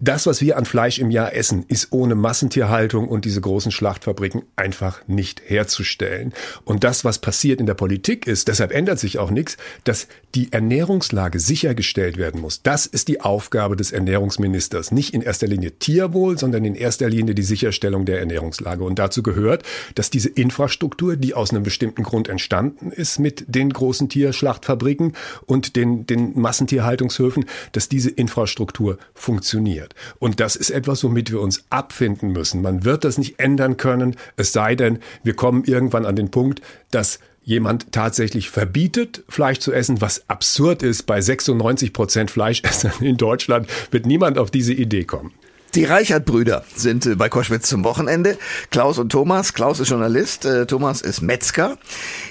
Das, 0.00 0.28
was 0.28 0.40
wir 0.40 0.56
an 0.56 0.64
Fleisch 0.64 1.00
im 1.00 1.10
Jahr 1.10 1.34
essen, 1.34 1.64
ist 1.66 1.88
ohne 1.90 2.14
Massentierhaltung 2.14 3.08
und 3.08 3.24
diese 3.24 3.40
großen 3.40 3.72
Schlachtfabriken 3.72 4.42
einfach 4.54 5.00
nicht 5.08 5.42
herzustellen. 5.44 6.32
Und 6.64 6.84
das, 6.84 7.04
was 7.04 7.18
passiert 7.18 7.58
in 7.58 7.66
der 7.66 7.74
Politik 7.74 8.28
ist, 8.28 8.46
deshalb 8.46 8.70
ändert 8.70 9.00
sich 9.00 9.18
auch 9.18 9.32
nichts, 9.32 9.56
dass 9.82 10.06
die 10.36 10.52
Ernährungslage 10.52 11.40
sichergestellt 11.40 12.16
werden 12.16 12.40
muss. 12.40 12.62
Das 12.62 12.86
ist 12.86 13.08
die 13.08 13.20
Aufgabe 13.22 13.74
des 13.74 13.90
Ernährungsministers. 13.90 14.92
Nicht 14.92 15.14
in 15.14 15.22
erster 15.22 15.48
Linie 15.48 15.72
Tierwohl, 15.80 16.38
sondern 16.38 16.64
in 16.64 16.76
erster 16.76 17.08
Linie 17.08 17.34
die 17.34 17.42
Sicherstellung 17.42 18.04
der 18.04 18.20
Ernährungslage. 18.20 18.84
Und 18.84 19.00
dazu 19.00 19.24
gehört, 19.24 19.64
dass 19.96 20.10
diese 20.10 20.28
Infrastruktur, 20.28 21.16
die 21.16 21.34
aus 21.34 21.50
einem 21.50 21.64
bestimmten 21.64 22.04
Grund 22.04 22.28
entstanden 22.28 22.92
ist 22.92 23.18
mit 23.18 23.46
den 23.48 23.70
großen 23.70 24.08
Tierschlachtfabriken 24.08 25.14
und 25.46 25.74
den, 25.74 26.06
den 26.06 26.38
Massentierhaltungshöfen, 26.38 27.46
dass 27.72 27.88
diese 27.88 28.10
Infrastruktur 28.10 28.98
funktioniert 29.12 29.87
wird. 29.88 29.94
Und 30.18 30.40
das 30.40 30.56
ist 30.56 30.70
etwas, 30.70 31.04
womit 31.04 31.30
wir 31.30 31.40
uns 31.40 31.64
abfinden 31.70 32.32
müssen. 32.32 32.62
Man 32.62 32.84
wird 32.84 33.04
das 33.04 33.18
nicht 33.18 33.38
ändern 33.38 33.76
können, 33.76 34.16
es 34.36 34.52
sei 34.52 34.74
denn, 34.74 34.98
wir 35.22 35.34
kommen 35.34 35.64
irgendwann 35.64 36.06
an 36.06 36.16
den 36.16 36.30
Punkt, 36.30 36.60
dass 36.90 37.18
jemand 37.42 37.92
tatsächlich 37.92 38.50
verbietet, 38.50 39.24
Fleisch 39.28 39.58
zu 39.58 39.72
essen, 39.72 40.00
was 40.00 40.28
absurd 40.28 40.82
ist. 40.82 41.04
Bei 41.04 41.20
96 41.20 41.92
Prozent 41.92 42.30
Fleischessern 42.30 42.92
in 43.00 43.16
Deutschland 43.16 43.68
wird 43.90 44.06
niemand 44.06 44.38
auf 44.38 44.50
diese 44.50 44.74
Idee 44.74 45.04
kommen. 45.04 45.32
Die 45.74 45.84
Reichert-Brüder 45.84 46.64
sind 46.74 47.04
äh, 47.06 47.14
bei 47.14 47.28
Koschwitz 47.28 47.68
zum 47.68 47.84
Wochenende. 47.84 48.38
Klaus 48.70 48.98
und 48.98 49.10
Thomas. 49.10 49.52
Klaus 49.52 49.80
ist 49.80 49.88
Journalist, 49.88 50.44
äh, 50.44 50.66
Thomas 50.66 51.02
ist 51.02 51.20
Metzger. 51.20 51.76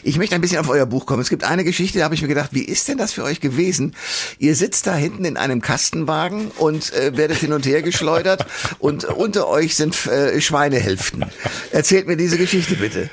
Ich 0.03 0.17
möchte 0.17 0.36
ein 0.36 0.41
bisschen 0.41 0.60
auf 0.60 0.70
euer 0.70 0.86
Buch 0.86 1.06
kommen. 1.06 1.22
Es 1.22 1.29
gibt 1.29 1.44
eine 1.44 1.63
Geschichte, 1.63 2.00
da 2.00 2.06
habe 2.06 2.15
ich 2.15 2.22
mir 2.22 2.27
gedacht, 2.27 2.50
wie 2.53 2.63
ist 2.63 2.88
denn 2.88 2.98
das 2.98 3.13
für 3.13 3.24
euch 3.24 3.39
gewesen? 3.39 3.96
Ihr 4.39 4.56
sitzt 4.56 4.88
da 4.88 4.96
hinten 4.96 5.25
in 5.25 5.38
einem 5.38 5.62
Kastenwagen 5.62 6.51
und 6.58 6.94
äh, 6.94 7.15
werdet 7.15 7.38
hin 7.38 7.53
und 7.53 7.65
her 7.65 7.82
geschleudert 7.82 8.46
und 8.79 9.06
unter 9.06 9.48
euch 9.48 9.75
sind 9.75 10.08
äh, 10.08 10.41
Schweinehälften. 10.41 11.25
Erzählt 11.72 12.08
mir 12.08 12.17
diese 12.17 12.38
Geschichte 12.38 12.75
bitte. 12.75 13.10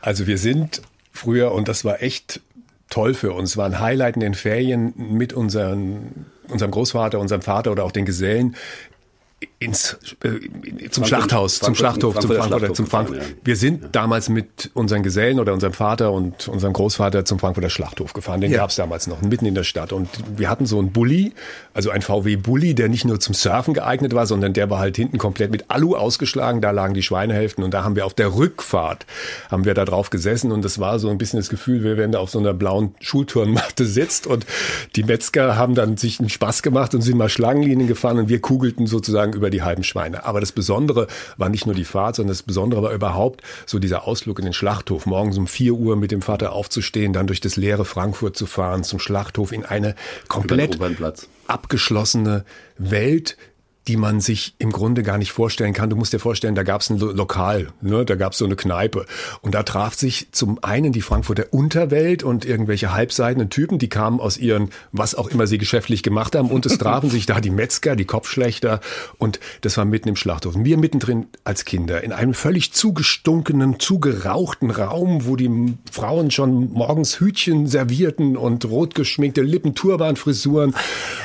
Also 0.00 0.26
wir 0.26 0.38
sind 0.38 0.82
früher, 1.12 1.52
und 1.52 1.68
das 1.68 1.84
war 1.84 2.02
echt 2.02 2.40
toll 2.88 3.14
für 3.14 3.32
uns, 3.32 3.56
war 3.56 3.66
ein 3.66 3.80
Highlight 3.80 4.14
in 4.14 4.20
den 4.20 4.34
Ferien 4.34 4.94
mit 4.96 5.32
unseren 5.32 6.26
unserem 6.48 6.70
Großvater, 6.70 7.18
unserem 7.18 7.42
Vater 7.42 7.72
oder 7.72 7.84
auch 7.84 7.92
den 7.92 8.04
Gesellen 8.04 8.56
ins 9.58 9.96
äh, 10.22 10.90
zum 10.90 11.04
Schlachthaus, 11.04 11.60
zum 11.60 11.74
Schlachthof, 11.74 12.18
zum 12.18 12.30
Frankfurter, 12.30 12.74
zum 12.74 12.86
Frankfurt. 12.86 13.22
Wir 13.42 13.56
sind 13.56 13.82
ja. 13.82 13.88
damals 13.90 14.28
mit 14.28 14.70
unseren 14.74 15.02
Gesellen 15.02 15.40
oder 15.40 15.54
unserem 15.54 15.72
Vater 15.72 16.12
und 16.12 16.48
unserem 16.48 16.74
Großvater 16.74 17.24
zum 17.24 17.38
Frankfurter 17.38 17.70
Schlachthof 17.70 18.12
gefahren. 18.12 18.40
Den 18.40 18.52
ja. 18.52 18.58
gab 18.58 18.70
es 18.70 18.76
damals 18.76 19.06
noch, 19.06 19.22
mitten 19.22 19.46
in 19.46 19.54
der 19.54 19.64
Stadt. 19.64 19.92
Und 19.92 20.08
wir 20.36 20.50
hatten 20.50 20.66
so 20.66 20.78
einen 20.78 20.92
Bulli, 20.92 21.32
also 21.72 21.90
ein 21.90 22.02
VW 22.02 22.36
Bulli, 22.36 22.74
der 22.74 22.88
nicht 22.88 23.06
nur 23.06 23.18
zum 23.18 23.34
Surfen 23.34 23.72
geeignet 23.72 24.14
war, 24.14 24.26
sondern 24.26 24.52
der 24.52 24.68
war 24.68 24.78
halt 24.78 24.96
hinten 24.96 25.16
komplett 25.16 25.50
mit 25.50 25.70
Alu 25.70 25.96
ausgeschlagen. 25.96 26.60
Da 26.60 26.70
lagen 26.70 26.92
die 26.92 27.02
Schweinehälften 27.02 27.64
und 27.64 27.72
da 27.72 27.82
haben 27.82 27.96
wir 27.96 28.04
auf 28.04 28.14
der 28.14 28.34
Rückfahrt 28.34 29.06
haben 29.50 29.64
wir 29.64 29.74
da 29.74 29.84
drauf 29.84 30.10
gesessen 30.10 30.52
und 30.52 30.64
das 30.64 30.78
war 30.78 30.98
so 30.98 31.08
ein 31.08 31.18
bisschen 31.18 31.38
das 31.38 31.48
Gefühl, 31.48 31.82
wir 31.82 31.96
wären 31.96 32.12
da 32.12 32.18
auf 32.18 32.30
so 32.30 32.38
einer 32.38 32.52
blauen 32.52 32.94
Schulturnmatte 33.00 33.86
sitzt 33.86 34.26
und 34.26 34.46
die 34.96 35.02
Metzger 35.02 35.56
haben 35.56 35.74
dann 35.74 35.96
sich 35.96 36.20
einen 36.20 36.28
Spaß 36.28 36.62
gemacht 36.62 36.94
und 36.94 37.00
sind 37.00 37.16
mal 37.16 37.28
Schlangenlinien 37.28 37.88
gefahren 37.88 38.18
und 38.18 38.28
wir 38.28 38.40
kugelten 38.40 38.86
sozusagen 38.86 39.06
sozusagen 39.06 39.32
über 39.46 39.50
die 39.50 39.62
halben 39.62 39.84
Schweine. 39.84 40.24
Aber 40.24 40.40
das 40.40 40.50
Besondere 40.50 41.06
war 41.36 41.48
nicht 41.48 41.66
nur 41.66 41.74
die 41.74 41.84
Fahrt, 41.84 42.16
sondern 42.16 42.32
das 42.32 42.42
Besondere 42.42 42.82
war 42.82 42.92
überhaupt 42.92 43.42
so 43.64 43.78
dieser 43.78 44.06
Ausflug 44.08 44.40
in 44.40 44.44
den 44.44 44.52
Schlachthof. 44.52 45.06
Morgens 45.06 45.38
um 45.38 45.46
vier 45.46 45.74
Uhr 45.74 45.94
mit 45.94 46.10
dem 46.10 46.20
Vater 46.20 46.52
aufzustehen, 46.52 47.12
dann 47.12 47.28
durch 47.28 47.40
das 47.40 47.54
leere 47.54 47.84
Frankfurt 47.84 48.36
zu 48.36 48.46
fahren, 48.46 48.82
zum 48.82 48.98
Schlachthof 48.98 49.52
in 49.52 49.64
eine 49.64 49.94
komplett 50.26 50.78
abgeschlossene 51.46 52.44
Welt, 52.76 53.36
die 53.88 53.96
man 53.96 54.20
sich 54.20 54.54
im 54.58 54.72
Grunde 54.72 55.02
gar 55.02 55.16
nicht 55.16 55.30
vorstellen 55.30 55.72
kann. 55.72 55.90
Du 55.90 55.96
musst 55.96 56.12
dir 56.12 56.18
vorstellen, 56.18 56.54
da 56.56 56.64
gab 56.64 56.80
es 56.80 56.90
ein 56.90 56.98
Lokal, 56.98 57.68
ne? 57.80 58.04
da 58.04 58.16
gab 58.16 58.32
es 58.32 58.38
so 58.38 58.44
eine 58.44 58.56
Kneipe. 58.56 59.06
Und 59.42 59.54
da 59.54 59.62
traf 59.62 59.94
sich 59.94 60.28
zum 60.32 60.62
einen 60.62 60.92
die 60.92 61.02
Frankfurter 61.02 61.46
Unterwelt 61.52 62.24
und 62.24 62.44
irgendwelche 62.44 62.92
halbseidenen 62.92 63.48
Typen, 63.48 63.78
die 63.78 63.88
kamen 63.88 64.18
aus 64.18 64.38
ihren, 64.38 64.70
was 64.90 65.14
auch 65.14 65.28
immer 65.28 65.46
sie 65.46 65.58
geschäftlich 65.58 66.02
gemacht 66.02 66.34
haben. 66.34 66.50
Und 66.50 66.66
es 66.66 66.78
trafen 66.78 67.10
sich 67.10 67.26
da 67.26 67.40
die 67.40 67.50
Metzger, 67.50 67.94
die 67.94 68.04
Kopfschlechter. 68.04 68.80
Und 69.18 69.38
das 69.60 69.76
war 69.76 69.84
mitten 69.84 70.08
im 70.08 70.16
Schlachthof. 70.16 70.56
Und 70.56 70.64
wir 70.64 70.78
mittendrin 70.78 71.26
als 71.44 71.64
Kinder 71.64 72.02
in 72.02 72.12
einem 72.12 72.34
völlig 72.34 72.72
zugestunkenen, 72.72 73.78
zugerauchten 73.78 74.70
Raum, 74.72 75.26
wo 75.26 75.36
die 75.36 75.76
Frauen 75.92 76.32
schon 76.32 76.72
morgens 76.72 77.20
Hütchen 77.20 77.68
servierten 77.68 78.36
und 78.36 78.64
rot 78.64 78.96
geschminkte 78.96 79.42
Lippen, 79.42 79.76
Turbanfrisuren. 79.76 80.74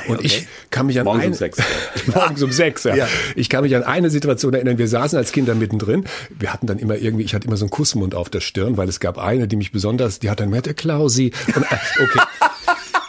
Und 0.06 0.18
okay. 0.18 0.26
ich 0.26 0.46
kann 0.70 0.86
mich 0.86 1.00
an 1.00 1.04
morgens 1.04 1.24
ein, 1.24 1.30
um 1.30 1.34
sechs. 1.34 1.58
morgens 2.06 2.42
um 2.42 2.51
sechs, 2.52 2.84
ja. 2.84 2.94
ja. 2.94 3.08
Ich 3.36 3.48
kann 3.48 3.62
mich 3.62 3.74
an 3.76 3.82
eine 3.82 4.10
Situation 4.10 4.54
erinnern, 4.54 4.78
wir 4.78 4.88
saßen 4.88 5.18
als 5.18 5.32
Kinder 5.32 5.54
mittendrin. 5.54 6.04
Wir 6.38 6.52
hatten 6.52 6.66
dann 6.66 6.78
immer 6.78 6.96
irgendwie, 6.96 7.24
ich 7.24 7.34
hatte 7.34 7.46
immer 7.46 7.56
so 7.56 7.64
einen 7.64 7.70
Kussmund 7.70 8.14
auf 8.14 8.30
der 8.30 8.40
Stirn, 8.40 8.76
weil 8.76 8.88
es 8.88 9.00
gab 9.00 9.18
eine, 9.18 9.48
die 9.48 9.56
mich 9.56 9.72
besonders, 9.72 10.18
die 10.18 10.30
hat 10.30 10.40
dann 10.40 10.50
mehr 10.50 10.62
der 10.62 10.74
Klausi. 10.74 11.32
Und, 11.54 11.62
äh, 11.62 12.02
okay. 12.02 12.20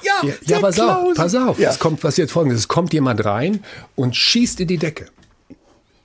ja, 0.04 0.14
ja, 0.24 0.34
ja 0.46 0.60
pass 0.60 0.80
auf, 0.80 1.14
pass 1.16 1.36
auf. 1.36 1.60
Ja. 1.60 1.70
Es 1.70 1.80
kommt 1.80 2.02
passiert 2.02 2.32
folgendes. 2.32 2.60
Es 2.60 2.68
kommt 2.68 2.94
jemand 2.94 3.24
rein 3.26 3.64
und 3.96 4.16
schießt 4.16 4.60
in 4.62 4.68
die 4.68 4.78
Decke 4.78 5.06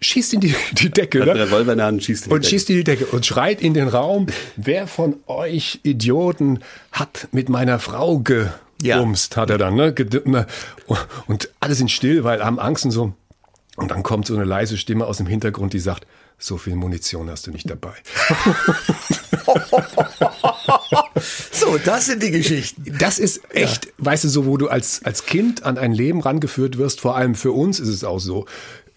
schießt 0.00 0.34
in 0.34 0.40
die, 0.40 0.54
die 0.72 0.90
Decke, 0.90 1.20
Hat 1.20 1.26
ne? 1.26 1.34
Revolver 1.34 1.72
in 1.72 1.78
der 1.78 1.86
Hand, 1.86 2.04
schießt 2.04 2.24
in 2.24 2.30
die 2.30 2.34
und 2.34 2.44
Decke. 2.44 2.50
schießt 2.50 2.70
in 2.70 2.76
die 2.76 2.84
Decke 2.84 3.06
und 3.06 3.26
schreit 3.26 3.60
in 3.60 3.74
den 3.74 3.88
Raum, 3.88 4.26
wer 4.56 4.86
von 4.86 5.16
euch 5.26 5.80
Idioten 5.82 6.60
hat 6.92 7.28
mit 7.32 7.48
meiner 7.48 7.78
Frau 7.78 8.18
gebumst, 8.18 9.34
ja. 9.34 9.42
hat 9.42 9.50
er 9.50 9.58
dann, 9.58 9.74
ne? 9.74 9.94
ne? 10.24 10.46
Und 11.26 11.50
alle 11.60 11.74
sind 11.74 11.90
still, 11.90 12.24
weil 12.24 12.44
haben 12.44 12.58
Angst 12.58 12.84
und 12.84 12.90
so. 12.90 13.12
Und 13.78 13.92
dann 13.92 14.02
kommt 14.02 14.26
so 14.26 14.34
eine 14.34 14.44
leise 14.44 14.76
Stimme 14.76 15.06
aus 15.06 15.18
dem 15.18 15.28
Hintergrund, 15.28 15.72
die 15.72 15.78
sagt, 15.78 16.04
so 16.36 16.56
viel 16.56 16.74
Munition 16.74 17.30
hast 17.30 17.46
du 17.46 17.52
nicht 17.52 17.70
dabei. 17.70 17.92
so, 21.52 21.78
das 21.84 22.06
sind 22.06 22.24
die 22.24 22.32
Geschichten. 22.32 22.96
Das 22.98 23.20
ist 23.20 23.40
echt, 23.54 23.86
ja. 23.86 23.92
weißt 23.98 24.24
du, 24.24 24.28
so 24.28 24.46
wo 24.46 24.56
du 24.56 24.66
als, 24.66 25.04
als 25.04 25.26
Kind 25.26 25.62
an 25.62 25.78
ein 25.78 25.92
Leben 25.92 26.20
rangeführt 26.20 26.76
wirst, 26.76 27.00
vor 27.00 27.16
allem 27.16 27.36
für 27.36 27.52
uns 27.52 27.78
ist 27.78 27.88
es 27.88 28.02
auch 28.02 28.18
so. 28.18 28.46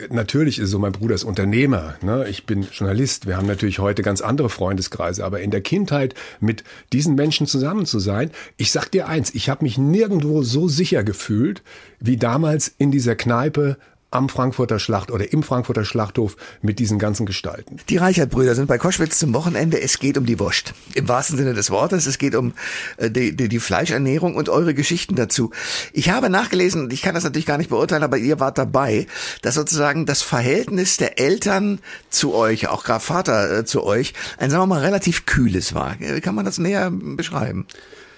Natürlich 0.10 0.58
ist 0.58 0.72
so, 0.72 0.80
mein 0.80 0.94
Bruder 0.94 1.14
ist 1.14 1.26
Unternehmer, 1.26 1.94
ne? 2.02 2.28
ich 2.28 2.48
bin 2.48 2.68
Journalist, 2.72 3.28
wir 3.28 3.38
haben 3.38 3.46
natürlich 3.46 3.78
heute 3.78 4.02
ganz 4.02 4.22
andere 4.22 4.50
Freundeskreise, 4.50 5.24
aber 5.24 5.42
in 5.42 5.52
der 5.52 5.62
Kindheit 5.62 6.16
mit 6.40 6.64
diesen 6.92 7.14
Menschen 7.14 7.46
zusammen 7.46 7.86
zu 7.86 8.00
sein, 8.00 8.32
ich 8.58 8.72
sag 8.72 8.90
dir 8.90 9.08
eins, 9.08 9.36
ich 9.36 9.48
habe 9.48 9.64
mich 9.64 9.78
nirgendwo 9.78 10.42
so 10.42 10.68
sicher 10.68 11.04
gefühlt 11.04 11.62
wie 12.00 12.18
damals 12.18 12.74
in 12.80 12.90
dieser 12.90 13.16
Kneipe 13.16 13.78
am 14.12 14.28
Frankfurter 14.28 14.78
Schlacht 14.78 15.10
oder 15.10 15.32
im 15.32 15.42
Frankfurter 15.42 15.86
Schlachthof 15.86 16.36
mit 16.62 16.80
diesen 16.80 17.00
ganzen 17.00 17.26
Gestalten. 17.26 17.78
Die 17.90 17.98
Reichert-Brüder 17.98 18.56
sind 18.56 18.68
bei 18.68 18.78
Koschwitz 18.78 19.18
zum 19.18 19.34
Wochenende. 19.34 19.82
Es 19.82 20.00
geht 20.00 20.18
um 20.18 20.26
die 20.26 20.38
Wurst. 20.38 20.74
Im 20.94 21.08
wahrsten 21.08 21.38
Sinne 21.38 21.54
des 21.54 21.72
Wortes. 21.72 22.06
Es 22.06 22.18
geht 22.18 22.36
um 22.36 22.54
äh, 22.98 23.10
die, 23.10 23.36
die, 23.36 23.48
die 23.48 23.60
Fleischernährung 23.60 24.36
und 24.36 24.50
eure 24.50 24.74
Geschichten 24.74 25.16
dazu. 25.16 25.52
Ich 25.94 26.10
habe 26.10 26.30
nachgelesen, 26.30 26.92
ich 26.92 27.02
kann 27.02 27.16
das 27.16 27.24
natürlich 27.24 27.46
gar 27.46 27.58
nicht 27.58 27.70
beurteilen, 27.70 28.04
aber 28.04 28.18
ihr 28.18 28.40
wart 28.42 28.58
dabei, 28.58 29.08
dass 29.42 29.56
sozusagen 29.56 30.06
das 30.06 30.22
Verhältnis 30.22 30.98
der 30.98 31.18
Eltern 31.18 31.80
zu 32.10 32.36
euch, 32.36 32.68
auch 32.68 32.84
gerade 32.84 33.00
Vater 33.00 33.60
äh, 33.60 33.66
zu 33.66 33.84
euch, 33.84 34.14
ein, 34.38 34.50
sagen 34.50 34.64
wir 34.64 34.68
mal, 34.68 34.82
relativ 34.82 35.26
kühles 35.26 35.74
war. 35.74 35.96
Wie 36.00 36.20
kann 36.20 36.36
man 36.36 36.44
das 36.44 36.58
näher 36.58 36.92
beschreiben? 36.92 37.66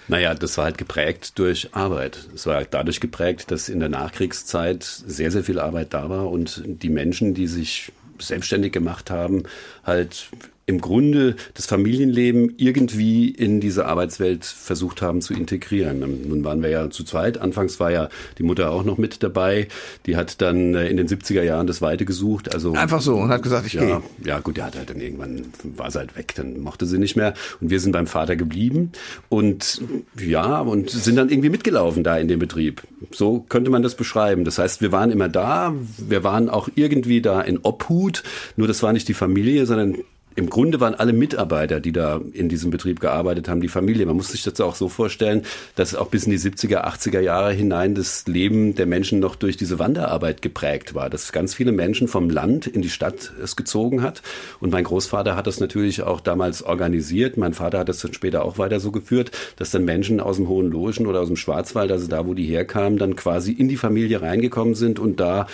Naja, 0.08 0.34
das 0.34 0.58
war 0.58 0.64
halt 0.64 0.78
geprägt 0.78 1.38
durch 1.38 1.74
Arbeit. 1.74 2.28
Es 2.34 2.46
war 2.46 2.62
dadurch 2.64 3.00
geprägt, 3.00 3.50
dass 3.50 3.68
in 3.68 3.80
der 3.80 3.88
Nachkriegszeit 3.88 4.82
sehr, 4.82 5.30
sehr 5.30 5.44
viel 5.44 5.58
Arbeit 5.58 5.94
da 5.94 6.10
war 6.10 6.30
und 6.30 6.62
die 6.66 6.90
Menschen, 6.90 7.34
die 7.34 7.46
sich 7.46 7.92
selbstständig 8.18 8.72
gemacht 8.72 9.10
haben, 9.10 9.44
halt 9.84 10.28
im 10.66 10.80
Grunde 10.80 11.36
das 11.54 11.66
Familienleben 11.66 12.54
irgendwie 12.56 13.28
in 13.28 13.60
diese 13.60 13.86
Arbeitswelt 13.86 14.44
versucht 14.44 15.02
haben 15.02 15.20
zu 15.20 15.34
integrieren. 15.34 16.02
Ähm, 16.02 16.28
nun 16.28 16.44
waren 16.44 16.62
wir 16.62 16.70
ja 16.70 16.90
zu 16.90 17.04
zweit. 17.04 17.38
Anfangs 17.38 17.80
war 17.80 17.90
ja 17.90 18.08
die 18.38 18.42
Mutter 18.42 18.70
auch 18.70 18.84
noch 18.84 18.96
mit 18.96 19.22
dabei. 19.22 19.68
Die 20.06 20.16
hat 20.16 20.40
dann 20.40 20.74
äh, 20.74 20.88
in 20.88 20.96
den 20.96 21.06
70er 21.06 21.42
Jahren 21.42 21.66
das 21.66 21.82
Weite 21.82 22.04
gesucht. 22.04 22.54
Also 22.54 22.72
einfach 22.72 23.02
so 23.02 23.16
und 23.16 23.28
hat 23.28 23.42
gesagt, 23.42 23.66
ich 23.66 23.74
ja, 23.74 23.84
gehe. 23.84 24.02
Ja, 24.24 24.40
gut, 24.40 24.56
die 24.56 24.62
hat 24.62 24.76
halt 24.76 24.88
dann 24.88 25.00
irgendwann 25.00 25.46
war 25.62 25.90
sie 25.90 25.98
halt 25.98 26.16
weg, 26.16 26.32
dann 26.34 26.60
mochte 26.60 26.86
sie 26.86 26.98
nicht 26.98 27.16
mehr. 27.16 27.34
Und 27.60 27.70
wir 27.70 27.80
sind 27.80 27.92
beim 27.92 28.06
Vater 28.06 28.36
geblieben 28.36 28.92
und 29.28 29.82
ja 30.18 30.60
und 30.60 30.90
sind 30.90 31.16
dann 31.16 31.28
irgendwie 31.28 31.50
mitgelaufen 31.50 32.04
da 32.04 32.16
in 32.16 32.28
dem 32.28 32.38
Betrieb. 32.38 32.82
So 33.10 33.44
könnte 33.48 33.70
man 33.70 33.82
das 33.82 33.96
beschreiben. 33.96 34.44
Das 34.44 34.58
heißt, 34.58 34.80
wir 34.80 34.92
waren 34.92 35.10
immer 35.10 35.28
da. 35.28 35.74
Wir 35.98 36.24
waren 36.24 36.48
auch 36.48 36.68
irgendwie 36.74 37.20
da 37.20 37.42
in 37.42 37.58
Obhut. 37.58 38.22
Nur 38.56 38.66
das 38.66 38.82
war 38.82 38.94
nicht 38.94 39.08
die 39.08 39.14
Familie, 39.14 39.66
sondern 39.66 39.96
im 40.36 40.50
Grunde 40.50 40.80
waren 40.80 40.94
alle 40.94 41.12
Mitarbeiter, 41.12 41.80
die 41.80 41.92
da 41.92 42.20
in 42.32 42.48
diesem 42.48 42.70
Betrieb 42.70 43.00
gearbeitet 43.00 43.48
haben, 43.48 43.60
die 43.60 43.68
Familie. 43.68 44.06
Man 44.06 44.16
muss 44.16 44.28
sich 44.28 44.42
das 44.42 44.60
auch 44.60 44.74
so 44.74 44.88
vorstellen, 44.88 45.42
dass 45.76 45.94
auch 45.94 46.08
bis 46.08 46.24
in 46.24 46.32
die 46.32 46.38
70er, 46.38 46.84
80er 46.84 47.20
Jahre 47.20 47.52
hinein 47.52 47.94
das 47.94 48.26
Leben 48.26 48.74
der 48.74 48.86
Menschen 48.86 49.20
noch 49.20 49.36
durch 49.36 49.56
diese 49.56 49.78
Wanderarbeit 49.78 50.42
geprägt 50.42 50.94
war, 50.94 51.08
dass 51.08 51.32
ganz 51.32 51.54
viele 51.54 51.72
Menschen 51.72 52.08
vom 52.08 52.30
Land 52.30 52.66
in 52.66 52.82
die 52.82 52.90
Stadt 52.90 53.32
es 53.42 53.54
gezogen 53.54 54.02
hat. 54.02 54.22
Und 54.60 54.72
mein 54.72 54.84
Großvater 54.84 55.36
hat 55.36 55.46
das 55.46 55.60
natürlich 55.60 56.02
auch 56.02 56.20
damals 56.20 56.62
organisiert. 56.62 57.36
Mein 57.36 57.54
Vater 57.54 57.78
hat 57.78 57.88
das 57.88 58.00
dann 58.00 58.12
später 58.12 58.44
auch 58.44 58.58
weiter 58.58 58.80
so 58.80 58.90
geführt, 58.90 59.30
dass 59.56 59.70
dann 59.70 59.84
Menschen 59.84 60.20
aus 60.20 60.36
dem 60.36 60.48
Hohen 60.48 60.70
Logen 60.70 61.06
oder 61.06 61.20
aus 61.20 61.28
dem 61.28 61.36
Schwarzwald, 61.36 61.92
also 61.92 62.08
da, 62.08 62.26
wo 62.26 62.34
die 62.34 62.46
herkamen, 62.46 62.98
dann 62.98 63.14
quasi 63.16 63.52
in 63.52 63.68
die 63.68 63.76
Familie 63.76 64.20
reingekommen 64.20 64.74
sind 64.74 64.98
und 64.98 65.20
da 65.20 65.46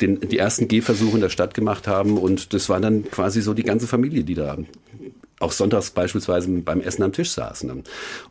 den, 0.00 0.20
die 0.20 0.38
ersten 0.38 0.68
Gehversuche 0.68 1.14
in 1.14 1.20
der 1.20 1.28
Stadt 1.28 1.54
gemacht 1.54 1.86
haben. 1.86 2.18
Und 2.18 2.52
das 2.52 2.68
war 2.68 2.80
dann 2.80 3.10
quasi 3.10 3.40
so 3.40 3.54
die 3.54 3.62
ganze 3.62 3.86
Familie, 3.86 4.23
die 4.24 4.34
da 4.34 4.56
auch 5.40 5.52
sonntags 5.52 5.90
beispielsweise 5.90 6.48
beim 6.48 6.80
Essen 6.80 7.02
am 7.02 7.12
Tisch 7.12 7.32
saßen. 7.32 7.84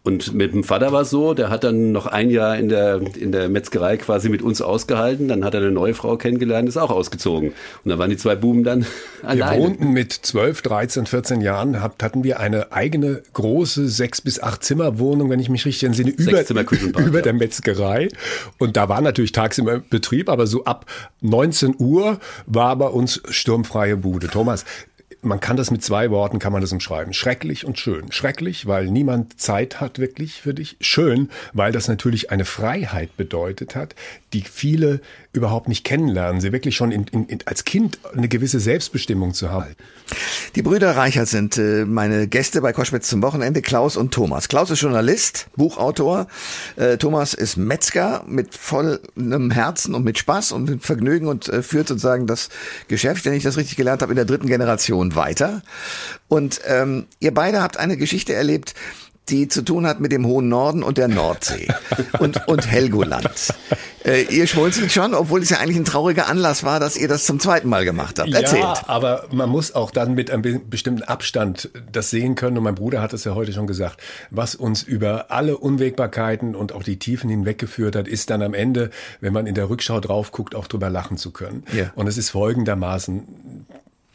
Und 0.03 0.33
mit 0.33 0.53
dem 0.53 0.63
Vater 0.63 0.91
war 0.91 1.01
es 1.01 1.09
so, 1.09 1.33
der 1.33 1.49
hat 1.49 1.63
dann 1.63 1.91
noch 1.91 2.07
ein 2.07 2.29
Jahr 2.29 2.57
in 2.57 2.69
der, 2.69 3.01
in 3.17 3.31
der 3.31 3.49
Metzgerei 3.49 3.97
quasi 3.97 4.29
mit 4.29 4.41
uns 4.41 4.61
ausgehalten, 4.61 5.27
dann 5.27 5.43
hat 5.43 5.53
er 5.53 5.61
eine 5.61 5.71
neue 5.71 5.93
Frau 5.93 6.17
kennengelernt, 6.17 6.67
ist 6.67 6.77
auch 6.77 6.89
ausgezogen. 6.89 7.49
Und 7.49 7.89
dann 7.89 7.99
waren 7.99 8.09
die 8.09 8.17
zwei 8.17 8.35
Buben 8.35 8.63
dann 8.63 8.85
alleine. 9.21 9.57
Wir 9.57 9.63
wohnten 9.63 9.91
mit 9.91 10.13
12, 10.13 10.61
13, 10.61 11.05
14 11.05 11.41
Jahren, 11.41 11.81
hatten 11.81 12.23
wir 12.23 12.39
eine 12.39 12.71
eigene 12.71 13.21
große 13.33 13.87
sechs 13.89 14.21
bis 14.21 14.41
acht 14.41 14.63
Zimmer 14.63 14.97
Wohnung, 14.97 15.29
wenn 15.29 15.39
ich 15.39 15.49
mich 15.49 15.65
richtig 15.65 15.83
entsinne, 15.83 16.11
über, 16.11 16.41
über 17.05 17.21
der 17.21 17.33
Metzgerei. 17.33 18.07
Und 18.59 18.77
da 18.77 18.89
war 18.89 19.01
natürlich 19.01 19.33
tagsüber 19.33 19.79
Betrieb, 19.79 20.29
aber 20.29 20.47
so 20.47 20.63
ab 20.63 20.85
19 21.21 21.75
Uhr 21.77 22.19
war 22.45 22.75
bei 22.77 22.87
uns 22.87 23.21
sturmfreie 23.29 23.97
Bude. 23.97 24.27
Thomas, 24.27 24.65
man 25.23 25.39
kann 25.39 25.57
das 25.57 25.71
mit 25.71 25.83
zwei 25.83 26.09
Worten, 26.11 26.39
kann 26.39 26.53
man 26.53 26.61
das 26.61 26.71
umschreiben. 26.71 27.13
Schrecklich 27.13 27.65
und 27.65 27.79
schön. 27.79 28.11
Schrecklich, 28.11 28.65
weil 28.65 28.87
niemand 28.87 29.39
Zeit 29.39 29.81
hat 29.81 29.99
wirklich 29.99 30.41
für 30.41 30.53
dich. 30.53 30.77
Schön, 30.81 31.29
weil 31.53 31.71
das 31.71 31.87
natürlich 31.87 32.31
eine 32.31 32.45
Freiheit 32.45 33.15
bedeutet 33.17 33.75
hat, 33.75 33.95
die 34.33 34.41
viele 34.41 35.01
überhaupt 35.31 35.67
nicht 35.67 35.83
kennenlernen. 35.83 36.41
Sie 36.41 36.51
wirklich 36.51 36.75
schon 36.75 36.91
in, 36.91 37.05
in, 37.07 37.39
als 37.45 37.65
Kind 37.65 37.99
eine 38.15 38.27
gewisse 38.27 38.59
Selbstbestimmung 38.59 39.33
zu 39.33 39.49
haben. 39.49 39.75
Die 40.55 40.61
Brüder 40.61 40.95
Reichert 40.95 41.27
sind 41.27 41.57
äh, 41.57 41.85
meine 41.85 42.27
Gäste 42.27 42.61
bei 42.61 42.73
Koschwitz 42.73 43.09
zum 43.09 43.21
Wochenende, 43.21 43.61
Klaus 43.61 43.97
und 43.97 44.13
Thomas. 44.13 44.47
Klaus 44.47 44.69
ist 44.69 44.81
Journalist, 44.81 45.47
Buchautor. 45.55 46.27
Äh, 46.75 46.97
Thomas 46.97 47.33
ist 47.33 47.57
Metzger 47.57 48.23
mit 48.27 48.55
vollem 48.55 49.51
Herzen 49.51 49.95
und 49.95 50.03
mit 50.03 50.17
Spaß 50.17 50.51
und 50.51 50.69
mit 50.69 50.83
Vergnügen 50.83 51.27
und 51.27 51.49
äh, 51.49 51.63
führt 51.63 51.87
sozusagen 51.87 52.27
das 52.27 52.49
Geschäft, 52.87 53.25
wenn 53.25 53.33
ich 53.33 53.43
das 53.43 53.57
richtig 53.57 53.77
gelernt 53.77 54.01
habe, 54.01 54.11
in 54.11 54.17
der 54.17 54.25
dritten 54.25 54.47
Generation 54.47 55.12
weiter. 55.15 55.61
Und 56.27 56.61
ähm, 56.67 57.07
ihr 57.19 57.33
beide 57.33 57.61
habt 57.61 57.77
eine 57.77 57.97
Geschichte 57.97 58.33
erlebt, 58.33 58.73
die 59.29 59.47
zu 59.47 59.61
tun 59.61 59.87
hat 59.87 59.99
mit 59.99 60.11
dem 60.11 60.25
hohen 60.25 60.49
Norden 60.49 60.83
und 60.83 60.97
der 60.97 61.07
Nordsee 61.07 61.67
und, 62.19 62.45
und 62.47 62.69
Helgoland. 62.69 63.53
Äh, 64.03 64.23
ihr 64.23 64.47
schmunzelt 64.47 64.91
schon, 64.91 65.13
obwohl 65.13 65.41
es 65.41 65.49
ja 65.49 65.59
eigentlich 65.59 65.77
ein 65.77 65.85
trauriger 65.85 66.27
Anlass 66.27 66.65
war, 66.65 66.81
dass 66.81 66.97
ihr 66.97 67.07
das 67.07 67.25
zum 67.25 67.39
zweiten 67.39 67.69
Mal 67.69 67.85
gemacht 67.85 68.19
habt. 68.19 68.33
Erzählt. 68.33 68.61
Ja, 68.61 68.83
aber 68.87 69.27
man 69.31 69.49
muss 69.49 69.73
auch 69.73 69.91
dann 69.91 70.13
mit 70.13 70.29
einem 70.29 70.69
bestimmten 70.69 71.03
Abstand 71.03 71.69
das 71.89 72.09
sehen 72.09 72.35
können. 72.35 72.57
Und 72.57 72.65
mein 72.65 72.75
Bruder 72.75 73.01
hat 73.01 73.13
es 73.13 73.23
ja 73.23 73.33
heute 73.33 73.53
schon 73.53 73.65
gesagt. 73.65 74.01
Was 74.29 74.55
uns 74.55 74.83
über 74.83 75.31
alle 75.31 75.57
Unwägbarkeiten 75.57 76.53
und 76.53 76.73
auch 76.73 76.83
die 76.83 76.99
Tiefen 76.99 77.29
hinweggeführt 77.29 77.95
hat, 77.95 78.09
ist 78.09 78.29
dann 78.29 78.41
am 78.41 78.53
Ende, 78.53 78.89
wenn 79.21 79.31
man 79.31 79.47
in 79.47 79.55
der 79.55 79.69
Rückschau 79.69 80.01
drauf 80.01 80.33
guckt, 80.33 80.53
auch 80.53 80.67
drüber 80.67 80.89
lachen 80.89 81.17
zu 81.17 81.31
können. 81.31 81.63
Ja. 81.71 81.91
Und 81.95 82.07
es 82.07 82.17
ist 82.17 82.31
folgendermaßen 82.31 83.23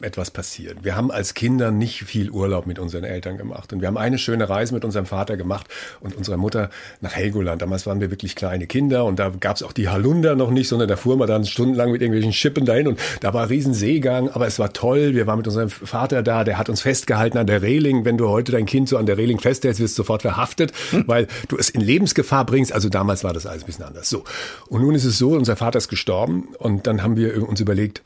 etwas 0.00 0.30
passiert. 0.30 0.84
Wir 0.84 0.94
haben 0.94 1.10
als 1.10 1.34
Kinder 1.34 1.72
nicht 1.72 2.04
viel 2.04 2.30
Urlaub 2.30 2.66
mit 2.66 2.78
unseren 2.78 3.02
Eltern 3.02 3.36
gemacht. 3.36 3.72
Und 3.72 3.80
wir 3.80 3.88
haben 3.88 3.96
eine 3.96 4.18
schöne 4.18 4.48
Reise 4.48 4.72
mit 4.72 4.84
unserem 4.84 5.06
Vater 5.06 5.36
gemacht 5.36 5.66
und 6.00 6.14
unserer 6.14 6.36
Mutter 6.36 6.70
nach 7.00 7.16
Helgoland. 7.16 7.62
Damals 7.62 7.86
waren 7.86 8.00
wir 8.00 8.10
wirklich 8.10 8.36
kleine 8.36 8.68
Kinder 8.68 9.04
und 9.04 9.18
da 9.18 9.30
gab 9.30 9.56
es 9.56 9.62
auch 9.64 9.72
die 9.72 9.88
Halunder 9.88 10.36
noch 10.36 10.50
nicht, 10.50 10.68
sondern 10.68 10.88
da 10.88 10.96
fuhren 10.96 11.18
wir 11.18 11.26
dann 11.26 11.44
stundenlang 11.44 11.90
mit 11.90 12.00
irgendwelchen 12.00 12.32
Schippen 12.32 12.64
dahin 12.64 12.86
und 12.86 13.00
da 13.20 13.34
war 13.34 13.50
riesen 13.50 13.74
Seegang, 13.74 14.28
aber 14.30 14.46
es 14.46 14.60
war 14.60 14.72
toll. 14.72 15.14
Wir 15.14 15.26
waren 15.26 15.38
mit 15.38 15.48
unserem 15.48 15.68
Vater 15.68 16.22
da, 16.22 16.44
der 16.44 16.58
hat 16.58 16.68
uns 16.68 16.82
festgehalten 16.82 17.36
an 17.38 17.48
der 17.48 17.62
Reling. 17.62 18.04
Wenn 18.04 18.18
du 18.18 18.28
heute 18.28 18.52
dein 18.52 18.66
Kind 18.66 18.88
so 18.88 18.98
an 18.98 19.06
der 19.06 19.18
Reling 19.18 19.40
festhältst, 19.40 19.80
wirst 19.80 19.98
du 19.98 20.02
sofort 20.02 20.22
verhaftet, 20.22 20.72
hm. 20.90 21.04
weil 21.08 21.26
du 21.48 21.56
es 21.56 21.70
in 21.70 21.80
Lebensgefahr 21.80 22.46
bringst. 22.46 22.72
Also 22.72 22.88
damals 22.88 23.24
war 23.24 23.32
das 23.32 23.46
alles 23.46 23.64
ein 23.64 23.66
bisschen 23.66 23.84
anders. 23.84 24.08
So. 24.08 24.22
Und 24.68 24.82
nun 24.82 24.94
ist 24.94 25.04
es 25.04 25.18
so, 25.18 25.30
unser 25.30 25.56
Vater 25.56 25.78
ist 25.78 25.88
gestorben 25.88 26.50
und 26.58 26.86
dann 26.86 27.02
haben 27.02 27.16
wir 27.16 27.48
uns 27.48 27.60
überlegt, 27.60 28.02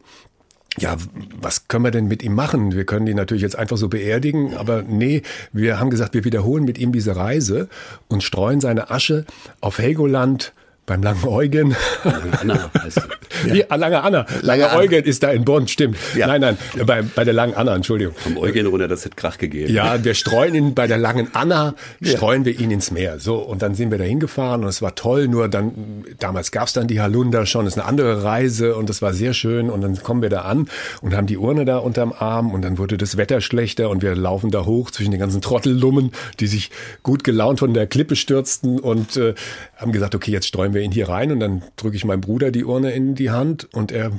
ja, 0.79 0.97
was 1.41 1.69
können 1.69 1.85
wir 1.85 1.91
denn 1.91 2.09
mit 2.09 2.23
ihm 2.23 2.35
machen? 2.35 2.73
Wir 2.73 2.85
können 2.85 3.07
ihn 3.07 3.17
natürlich 3.17 3.43
jetzt 3.43 3.57
einfach 3.57 3.77
so 3.77 3.89
beerdigen, 3.89 4.57
aber 4.57 4.83
nee, 4.83 5.23
wir 5.53 5.79
haben 5.79 5.91
gesagt, 5.91 6.15
wir 6.15 6.25
wiederholen 6.25 6.65
mit 6.65 6.79
ihm 6.79 6.93
diese 6.93 7.15
Reise 7.15 7.69
und 8.09 8.23
streuen 8.23 8.61
seine 8.61 8.91
Asche 8.91 9.27
auf 9.61 9.79
Helgoland, 9.79 10.53
beim 10.87 11.03
langen 11.03 11.27
Eugen. 11.27 11.77
Lange 12.05 12.41
Anna 12.41 12.71
heißt 12.83 13.09
ja. 13.47 13.55
ja, 13.55 13.75
Lange 13.77 14.03
Anna. 14.03 14.27
Lange, 14.43 14.63
lange 14.63 14.77
Eugen 14.77 15.05
ist 15.05 15.23
da 15.23 15.31
in 15.31 15.45
Bonn, 15.45 15.69
stimmt. 15.69 15.97
Ja. 16.15 16.27
Nein, 16.27 16.41
nein, 16.41 16.59
bei, 16.87 17.03
bei 17.03 17.25
der 17.25 17.35
langen 17.35 17.55
Anna, 17.55 17.75
Entschuldigung. 17.75 18.15
Vom 18.17 18.37
Eugen 18.39 18.67
runter, 18.67 18.89
das 18.89 19.05
hat 19.05 19.17
Krach 19.17 19.39
gegeben. 19.39 19.73
Ja, 19.73 20.03
wir 20.05 20.15
streuen 20.15 20.55
ihn 20.55 20.75
bei 20.75 20.87
der 20.87 20.99
langen 20.99 21.29
Anna, 21.35 21.75
streuen 22.03 22.45
wir 22.45 22.59
ihn 22.59 22.71
ins 22.71 22.91
Meer. 22.91 23.19
So, 23.19 23.37
und 23.37 23.63
dann 23.63 23.75
sind 23.75 23.91
wir 23.91 23.99
da 23.99 24.05
hingefahren 24.05 24.63
und 24.63 24.69
es 24.69 24.83
war 24.83 24.95
toll, 24.95 25.29
nur 25.29 25.49
dann, 25.49 26.05
damals 26.19 26.51
gab's 26.51 26.73
dann 26.73 26.89
die 26.89 27.01
Halunda 27.01 27.47
schon, 27.47 27.65
das 27.65 27.75
ist 27.75 27.81
eine 27.81 27.89
andere 27.89 28.25
Reise 28.25 28.77
und 28.77 28.89
das 28.89 29.03
war 29.03 29.13
sehr 29.13 29.35
schön 29.35 29.71
und 29.71 29.81
dann 29.83 30.01
kommen 30.03 30.23
wir 30.23 30.31
da 30.31 30.43
an 30.43 30.69
und 31.01 31.15
haben 31.15 31.27
die 31.27 31.39
Urne 31.39 31.65
da 31.65 31.79
unterm 31.79 32.13
Arm 32.13 32.53
und 32.53 32.63
dann 32.63 32.79
wurde 32.79 32.97
das 32.97 33.17
Wetter 33.17 33.41
schlechter 33.41 33.89
und 33.91 34.03
wir 34.03 34.15
laufen 34.15 34.51
da 34.51 34.65
hoch 34.65 34.91
zwischen 34.91 35.11
den 35.11 35.21
ganzen 35.21 35.41
Trottellummen, 35.41 36.13
die 36.41 36.47
sich 36.47 36.71
gut 37.03 37.25
gelaunt 37.25 37.61
von 37.61 37.75
der 37.75 37.87
Klippe 37.87 38.17
stürzten 38.17 38.79
und 38.79 39.17
äh, 39.17 39.35
haben 39.77 39.93
gesagt, 39.93 40.15
okay, 40.15 40.31
jetzt 40.31 40.47
streuen 40.47 40.72
wir 40.75 40.83
ihn 40.83 40.93
hier 40.93 41.09
rein 41.09 41.33
und 41.33 41.41
dann 41.41 41.63
drücke 41.77 41.97
ich 41.97 42.05
meinem 42.05 42.21
Bruder 42.21 42.51
die 42.51 42.65
Urne 42.65 42.93
in 42.93 43.15
die 43.15 43.31
Hand 43.31 43.69
und 43.73 43.93
er 43.93 44.13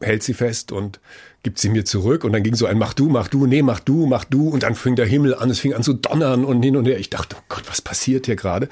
hält 0.00 0.22
sie 0.22 0.34
fest 0.34 0.72
und 0.72 1.00
gibt 1.42 1.58
sie 1.58 1.68
mir 1.68 1.84
zurück 1.84 2.24
und 2.24 2.32
dann 2.32 2.42
ging 2.42 2.54
so 2.54 2.66
ein 2.66 2.78
mach 2.78 2.94
du, 2.94 3.08
mach 3.08 3.28
du, 3.28 3.46
nee, 3.46 3.62
mach 3.62 3.80
du, 3.80 4.06
mach 4.06 4.24
du 4.24 4.48
und 4.48 4.62
dann 4.62 4.74
fing 4.74 4.96
der 4.96 5.06
Himmel 5.06 5.34
an, 5.34 5.50
es 5.50 5.60
fing 5.60 5.74
an 5.74 5.82
zu 5.82 5.92
donnern 5.92 6.44
und 6.44 6.62
hin 6.62 6.76
und 6.76 6.86
her. 6.86 6.98
Ich 6.98 7.10
dachte, 7.10 7.36
oh 7.38 7.42
Gott, 7.48 7.64
was 7.68 7.82
passiert 7.82 8.26
hier 8.26 8.36
gerade? 8.36 8.68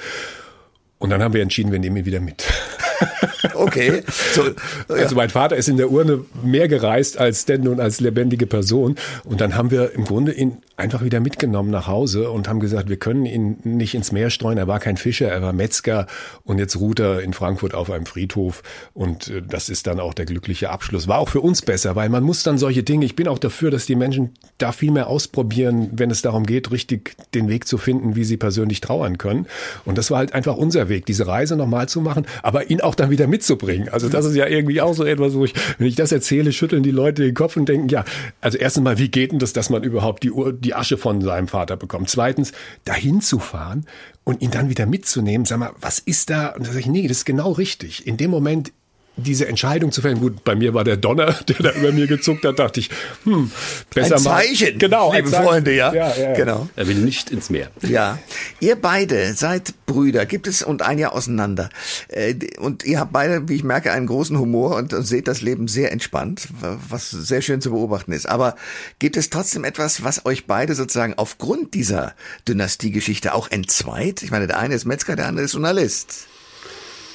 Und 0.98 1.10
dann 1.10 1.22
haben 1.22 1.34
wir 1.34 1.42
entschieden, 1.42 1.72
wir 1.72 1.78
nehmen 1.78 1.96
ihn 1.96 2.06
wieder 2.06 2.20
mit. 2.20 2.44
okay. 3.54 4.02
So, 4.32 4.44
ja. 4.44 4.52
Also 4.88 5.16
mein 5.16 5.30
Vater 5.30 5.56
ist 5.56 5.68
in 5.68 5.76
der 5.76 5.90
Urne 5.90 6.24
mehr 6.42 6.68
gereist 6.68 7.18
als 7.18 7.44
denn 7.44 7.62
nun 7.62 7.80
als 7.80 8.00
lebendige 8.00 8.46
Person. 8.46 8.96
Und 9.24 9.40
dann 9.40 9.56
haben 9.56 9.70
wir 9.70 9.92
im 9.92 10.04
Grunde 10.04 10.32
ihn 10.32 10.58
einfach 10.76 11.02
wieder 11.02 11.20
mitgenommen 11.20 11.70
nach 11.70 11.86
Hause 11.86 12.30
und 12.30 12.48
haben 12.48 12.60
gesagt, 12.60 12.88
wir 12.88 12.98
können 12.98 13.24
ihn 13.24 13.58
nicht 13.64 13.94
ins 13.94 14.12
Meer 14.12 14.30
streuen. 14.30 14.58
Er 14.58 14.68
war 14.68 14.78
kein 14.78 14.96
Fischer, 14.96 15.28
er 15.28 15.40
war 15.40 15.52
Metzger 15.52 16.06
und 16.44 16.58
jetzt 16.58 16.76
ruht 16.76 17.00
er 17.00 17.20
in 17.22 17.32
Frankfurt 17.32 17.74
auf 17.74 17.90
einem 17.90 18.06
Friedhof. 18.06 18.62
Und 18.92 19.28
äh, 19.28 19.42
das 19.42 19.68
ist 19.68 19.86
dann 19.86 20.00
auch 20.00 20.12
der 20.12 20.26
glückliche 20.26 20.70
Abschluss. 20.70 21.08
War 21.08 21.18
auch 21.18 21.30
für 21.30 21.40
uns 21.40 21.62
besser, 21.62 21.96
weil 21.96 22.08
man 22.08 22.22
muss 22.22 22.42
dann 22.42 22.58
solche 22.58 22.82
Dinge, 22.82 23.06
ich 23.06 23.16
bin 23.16 23.28
auch 23.28 23.38
dafür, 23.38 23.70
dass 23.70 23.86
die 23.86 23.96
Menschen 23.96 24.32
da 24.58 24.72
viel 24.72 24.90
mehr 24.90 25.06
ausprobieren, 25.06 25.88
wenn 25.92 26.10
es 26.10 26.22
darum 26.22 26.44
geht, 26.44 26.70
richtig 26.70 27.16
den 27.34 27.48
Weg 27.48 27.66
zu 27.66 27.78
finden, 27.78 28.14
wie 28.16 28.24
sie 28.24 28.36
persönlich 28.36 28.80
trauern 28.80 29.16
können. 29.16 29.46
Und 29.84 29.96
das 29.96 30.10
war 30.10 30.18
halt 30.18 30.34
einfach 30.34 30.56
unser 30.56 30.88
Weg, 30.88 31.06
diese 31.06 31.26
Reise 31.26 31.56
nochmal 31.56 31.88
zu 31.88 32.00
machen, 32.00 32.26
aber 32.42 32.70
ihn 32.70 32.82
auch 32.86 32.94
dann 32.94 33.10
wieder 33.10 33.26
mitzubringen. 33.26 33.88
Also 33.88 34.08
das 34.08 34.24
ist 34.24 34.36
ja 34.36 34.46
irgendwie 34.46 34.80
auch 34.80 34.94
so 34.94 35.04
etwas, 35.04 35.34
wo 35.34 35.44
ich, 35.44 35.54
wenn 35.78 35.86
ich 35.86 35.96
das 35.96 36.12
erzähle, 36.12 36.52
schütteln 36.52 36.82
die 36.82 36.90
Leute 36.90 37.22
den 37.22 37.34
Kopf 37.34 37.56
und 37.56 37.68
denken, 37.68 37.88
ja, 37.88 38.04
also 38.40 38.58
erstens 38.58 38.84
mal, 38.84 38.98
wie 38.98 39.08
geht 39.08 39.32
denn 39.32 39.38
das, 39.38 39.52
dass 39.52 39.70
man 39.70 39.82
überhaupt 39.82 40.22
die, 40.22 40.32
die 40.58 40.74
Asche 40.74 40.96
von 40.96 41.20
seinem 41.20 41.48
Vater 41.48 41.76
bekommt? 41.76 42.08
Zweitens, 42.08 42.52
dahin 42.84 43.20
zu 43.20 43.38
fahren 43.38 43.84
und 44.24 44.42
ihn 44.42 44.50
dann 44.50 44.70
wieder 44.70 44.86
mitzunehmen, 44.86 45.44
sag 45.44 45.58
mal, 45.58 45.72
was 45.80 45.98
ist 45.98 46.30
da? 46.30 46.48
Und 46.48 46.66
da 46.66 46.68
sage 46.68 46.80
ich, 46.80 46.86
nee, 46.86 47.06
das 47.06 47.18
ist 47.18 47.24
genau 47.26 47.52
richtig. 47.52 48.06
In 48.06 48.16
dem 48.16 48.30
Moment 48.30 48.72
diese 49.16 49.48
Entscheidung 49.48 49.92
zu 49.92 50.02
fällen. 50.02 50.20
Gut, 50.20 50.44
bei 50.44 50.54
mir 50.54 50.74
war 50.74 50.84
der 50.84 50.96
Donner, 50.96 51.32
der 51.48 51.56
da 51.56 51.72
über 51.72 51.92
mir 51.92 52.06
gezuckt 52.06 52.44
hat, 52.44 52.58
dachte 52.58 52.80
ich, 52.80 52.90
hm, 53.24 53.50
besser 53.94 54.16
ein 54.16 54.22
Zeichen, 54.22 54.72
mal. 54.72 54.78
Genau, 54.78 55.14
liebe 55.14 55.30
Freunde, 55.30 55.74
ja. 55.74 55.92
Ja, 55.92 56.14
ja. 56.14 56.32
Genau. 56.34 56.68
Er 56.76 56.86
will 56.86 56.96
nicht 56.96 57.30
ins 57.30 57.50
Meer. 57.50 57.70
Ja. 57.82 58.18
Ihr 58.60 58.76
beide 58.76 59.34
seid 59.34 59.74
Brüder, 59.86 60.26
gibt 60.26 60.46
es 60.46 60.62
und 60.62 60.82
ein 60.82 60.98
Jahr 60.98 61.12
auseinander. 61.12 61.70
Äh, 62.08 62.34
und 62.58 62.84
ihr 62.84 63.00
habt 63.00 63.12
beide, 63.12 63.48
wie 63.48 63.54
ich 63.54 63.64
merke, 63.64 63.92
einen 63.92 64.06
großen 64.06 64.38
Humor 64.38 64.76
und, 64.76 64.94
seht 65.06 65.28
das 65.28 65.40
Leben 65.40 65.68
sehr 65.68 65.92
entspannt, 65.92 66.48
was 66.88 67.10
sehr 67.10 67.42
schön 67.42 67.60
zu 67.60 67.70
beobachten 67.70 68.12
ist. 68.12 68.28
Aber 68.28 68.56
gibt 68.98 69.16
es 69.16 69.30
trotzdem 69.30 69.64
etwas, 69.64 70.04
was 70.04 70.26
euch 70.26 70.46
beide 70.46 70.74
sozusagen 70.74 71.14
aufgrund 71.16 71.74
dieser 71.74 72.14
Dynastiegeschichte 72.48 73.34
auch 73.34 73.50
entzweit? 73.50 74.22
Ich 74.22 74.30
meine, 74.30 74.46
der 74.46 74.58
eine 74.58 74.74
ist 74.74 74.84
Metzger, 74.84 75.16
der 75.16 75.26
andere 75.26 75.44
ist 75.44 75.52
Journalist. 75.52 76.26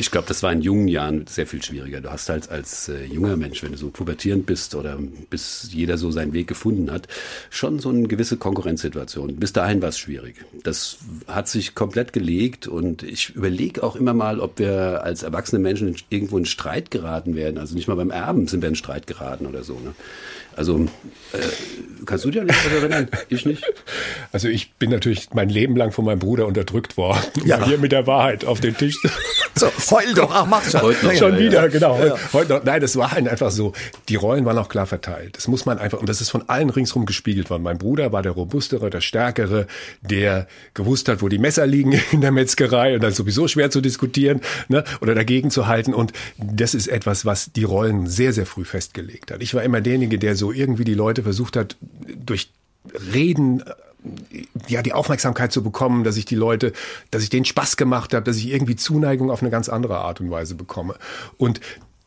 Ich 0.01 0.09
glaube, 0.09 0.27
das 0.27 0.41
war 0.41 0.51
in 0.51 0.61
jungen 0.61 0.87
Jahren 0.87 1.27
sehr 1.27 1.45
viel 1.45 1.61
schwieriger. 1.61 2.01
Du 2.01 2.09
hast 2.09 2.27
halt 2.27 2.49
als 2.49 2.89
äh, 2.89 3.05
junger 3.05 3.37
Mensch, 3.37 3.61
wenn 3.61 3.71
du 3.71 3.77
so 3.77 3.91
pubertierend 3.91 4.47
bist 4.47 4.73
oder 4.73 4.97
bis 5.29 5.69
jeder 5.71 5.99
so 5.99 6.09
seinen 6.09 6.33
Weg 6.33 6.47
gefunden 6.47 6.89
hat, 6.89 7.07
schon 7.51 7.77
so 7.77 7.89
eine 7.89 8.07
gewisse 8.07 8.37
Konkurrenzsituation. 8.37 9.35
Bis 9.35 9.53
dahin 9.53 9.79
war 9.79 9.89
es 9.89 9.99
schwierig. 9.99 10.37
Das 10.63 10.97
hat 11.27 11.49
sich 11.49 11.75
komplett 11.75 12.13
gelegt 12.13 12.65
und 12.65 13.03
ich 13.03 13.35
überlege 13.35 13.83
auch 13.83 13.95
immer 13.95 14.15
mal, 14.15 14.39
ob 14.39 14.57
wir 14.57 15.03
als 15.03 15.21
erwachsene 15.21 15.61
Menschen 15.61 15.95
irgendwo 16.09 16.39
in 16.39 16.45
Streit 16.47 16.89
geraten 16.89 17.35
werden. 17.35 17.59
Also 17.59 17.75
nicht 17.75 17.87
mal 17.87 17.93
beim 17.93 18.09
Erben 18.09 18.47
sind 18.47 18.61
wir 18.61 18.69
in 18.69 18.75
Streit 18.75 19.05
geraten 19.05 19.45
oder 19.45 19.61
so. 19.63 19.73
Ne? 19.73 19.93
Also 20.55 20.87
äh, 21.33 21.37
kannst 22.05 22.25
du 22.25 22.31
dir 22.31 22.43
nicht 22.43 22.59
erinnern? 22.73 23.07
Ich 23.29 23.45
nicht. 23.45 23.63
Also 24.31 24.47
ich 24.47 24.73
bin 24.73 24.89
natürlich 24.89 25.29
mein 25.33 25.49
Leben 25.49 25.75
lang 25.75 25.91
von 25.91 26.05
meinem 26.05 26.19
Bruder 26.19 26.47
unterdrückt 26.47 26.97
worden. 26.97 27.21
Ja. 27.45 27.65
Hier 27.65 27.79
mit 27.79 27.91
der 27.91 28.05
Wahrheit 28.07 28.45
auf 28.45 28.61
den 28.61 28.77
Tisch. 28.77 28.95
So, 29.55 29.67
heul 29.89 30.13
doch, 30.13 30.31
ach 30.31 30.45
mach 30.45 30.63
schon. 30.63 30.81
Heute 30.81 31.05
noch, 31.05 31.13
schon 31.13 31.33
ja, 31.33 31.39
wieder, 31.39 31.61
ja. 31.63 31.67
genau. 31.67 32.03
Ja. 32.03 32.15
Heute 32.33 32.53
noch. 32.53 32.63
Nein, 32.63 32.81
das 32.81 32.95
war 32.95 33.11
halt 33.11 33.27
einfach 33.27 33.51
so. 33.51 33.73
Die 34.09 34.15
Rollen 34.15 34.45
waren 34.45 34.57
auch 34.57 34.69
klar 34.69 34.85
verteilt. 34.85 35.37
Das 35.37 35.47
muss 35.47 35.65
man 35.65 35.79
einfach, 35.79 35.99
und 35.99 36.07
das 36.07 36.21
ist 36.21 36.29
von 36.29 36.47
allen 36.49 36.69
ringsrum 36.69 37.05
gespiegelt 37.05 37.49
worden. 37.49 37.63
Mein 37.63 37.77
Bruder 37.77 38.11
war 38.11 38.21
der 38.21 38.33
robustere, 38.33 38.89
der 38.89 39.01
stärkere, 39.01 39.65
der 40.01 40.47
gewusst 40.73 41.09
hat, 41.09 41.21
wo 41.21 41.29
die 41.29 41.39
Messer 41.39 41.65
liegen 41.65 41.93
in 42.11 42.21
der 42.21 42.31
Metzgerei 42.31 42.93
und 42.95 43.03
dann 43.03 43.11
sowieso 43.11 43.47
schwer 43.47 43.71
zu 43.71 43.81
diskutieren 43.81 44.41
ne, 44.67 44.83
oder 45.01 45.15
dagegen 45.15 45.49
zu 45.49 45.67
halten. 45.67 45.93
Und 45.93 46.13
das 46.37 46.73
ist 46.73 46.87
etwas, 46.87 47.25
was 47.25 47.51
die 47.51 47.63
Rollen 47.63 48.07
sehr, 48.07 48.33
sehr 48.33 48.45
früh 48.45 48.65
festgelegt 48.65 49.31
hat. 49.31 49.41
Ich 49.41 49.53
war 49.53 49.63
immer 49.63 49.81
derjenige, 49.81 50.19
der 50.19 50.35
so 50.41 50.51
irgendwie 50.51 50.83
die 50.83 50.95
Leute 50.95 51.23
versucht 51.23 51.55
hat, 51.55 51.77
durch 52.25 52.51
Reden 53.13 53.63
ja 54.67 54.81
die 54.81 54.93
Aufmerksamkeit 54.93 55.51
zu 55.51 55.61
bekommen, 55.61 56.03
dass 56.03 56.17
ich 56.17 56.25
die 56.25 56.35
Leute, 56.35 56.73
dass 57.11 57.21
ich 57.21 57.29
denen 57.29 57.45
Spaß 57.45 57.77
gemacht 57.77 58.13
habe, 58.13 58.25
dass 58.25 58.37
ich 58.37 58.47
irgendwie 58.49 58.75
Zuneigung 58.75 59.29
auf 59.29 59.43
eine 59.43 59.51
ganz 59.51 59.69
andere 59.69 59.99
Art 59.99 60.19
und 60.19 60.31
Weise 60.31 60.55
bekomme. 60.55 60.95
Und 61.37 61.61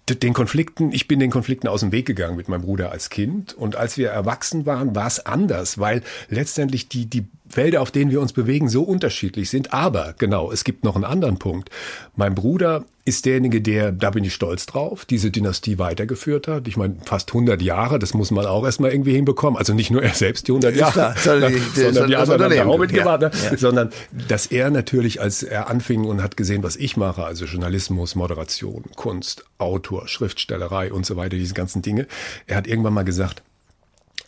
den 0.08 0.34
Konflikten, 0.34 0.92
ich 0.92 1.08
bin 1.08 1.18
den 1.18 1.30
Konflikten 1.30 1.68
aus 1.68 1.80
dem 1.80 1.92
Weg 1.92 2.04
gegangen 2.04 2.36
mit 2.36 2.48
meinem 2.48 2.62
Bruder 2.62 2.90
als 2.90 3.08
Kind. 3.08 3.54
Und 3.54 3.76
als 3.76 3.96
wir 3.96 4.10
erwachsen 4.10 4.66
waren, 4.66 4.94
war 4.94 5.06
es 5.06 5.24
anders, 5.24 5.78
weil 5.78 6.02
letztendlich 6.28 6.88
die, 6.88 7.06
die 7.06 7.26
Felder, 7.48 7.82
auf 7.82 7.90
denen 7.90 8.10
wir 8.10 8.20
uns 8.20 8.32
bewegen, 8.32 8.68
so 8.68 8.82
unterschiedlich 8.82 9.50
sind. 9.50 9.72
Aber 9.72 10.14
genau, 10.18 10.50
es 10.50 10.64
gibt 10.64 10.82
noch 10.82 10.94
einen 10.94 11.04
anderen 11.04 11.38
Punkt. 11.38 11.70
Mein 12.16 12.34
Bruder 12.34 12.84
ist 13.04 13.26
derjenige, 13.26 13.60
der, 13.60 13.92
da 13.92 14.10
bin 14.10 14.24
ich 14.24 14.32
stolz 14.32 14.64
drauf, 14.64 15.04
diese 15.04 15.30
Dynastie 15.30 15.78
weitergeführt 15.78 16.48
hat. 16.48 16.66
Ich 16.68 16.78
meine, 16.78 16.96
fast 17.04 17.28
100 17.30 17.60
Jahre, 17.60 17.98
das 17.98 18.14
muss 18.14 18.30
man 18.30 18.46
auch 18.46 18.64
erstmal 18.64 18.92
irgendwie 18.92 19.12
hinbekommen. 19.14 19.58
Also 19.58 19.74
nicht 19.74 19.90
nur 19.90 20.02
er 20.02 20.14
selbst 20.14 20.48
die 20.48 20.52
100 20.52 20.74
Jahre, 20.74 20.92
klar, 20.92 21.14
sondern, 21.18 21.52
die, 21.52 21.58
sondern 21.58 22.08
die 22.08 22.16
anderen 22.16 22.58
haben 22.58 22.70
auch 22.70 22.78
mitgemacht, 22.78 23.22
ja, 23.22 23.28
ne? 23.28 23.34
ja. 23.50 23.56
sondern 23.58 23.90
dass 24.26 24.46
er 24.46 24.70
natürlich, 24.70 25.20
als 25.20 25.42
er 25.42 25.68
anfing 25.68 26.04
und 26.04 26.22
hat 26.22 26.38
gesehen, 26.38 26.62
was 26.62 26.76
ich 26.76 26.96
mache, 26.96 27.24
also 27.24 27.44
Journalismus, 27.44 28.14
Moderation, 28.14 28.84
Kunst, 28.96 29.44
Autor, 29.58 30.08
Schriftstellerei 30.08 30.90
und 30.90 31.04
so 31.04 31.16
weiter, 31.16 31.36
diese 31.36 31.54
ganzen 31.54 31.82
Dinge, 31.82 32.06
er 32.46 32.56
hat 32.56 32.66
irgendwann 32.66 32.94
mal 32.94 33.04
gesagt, 33.04 33.42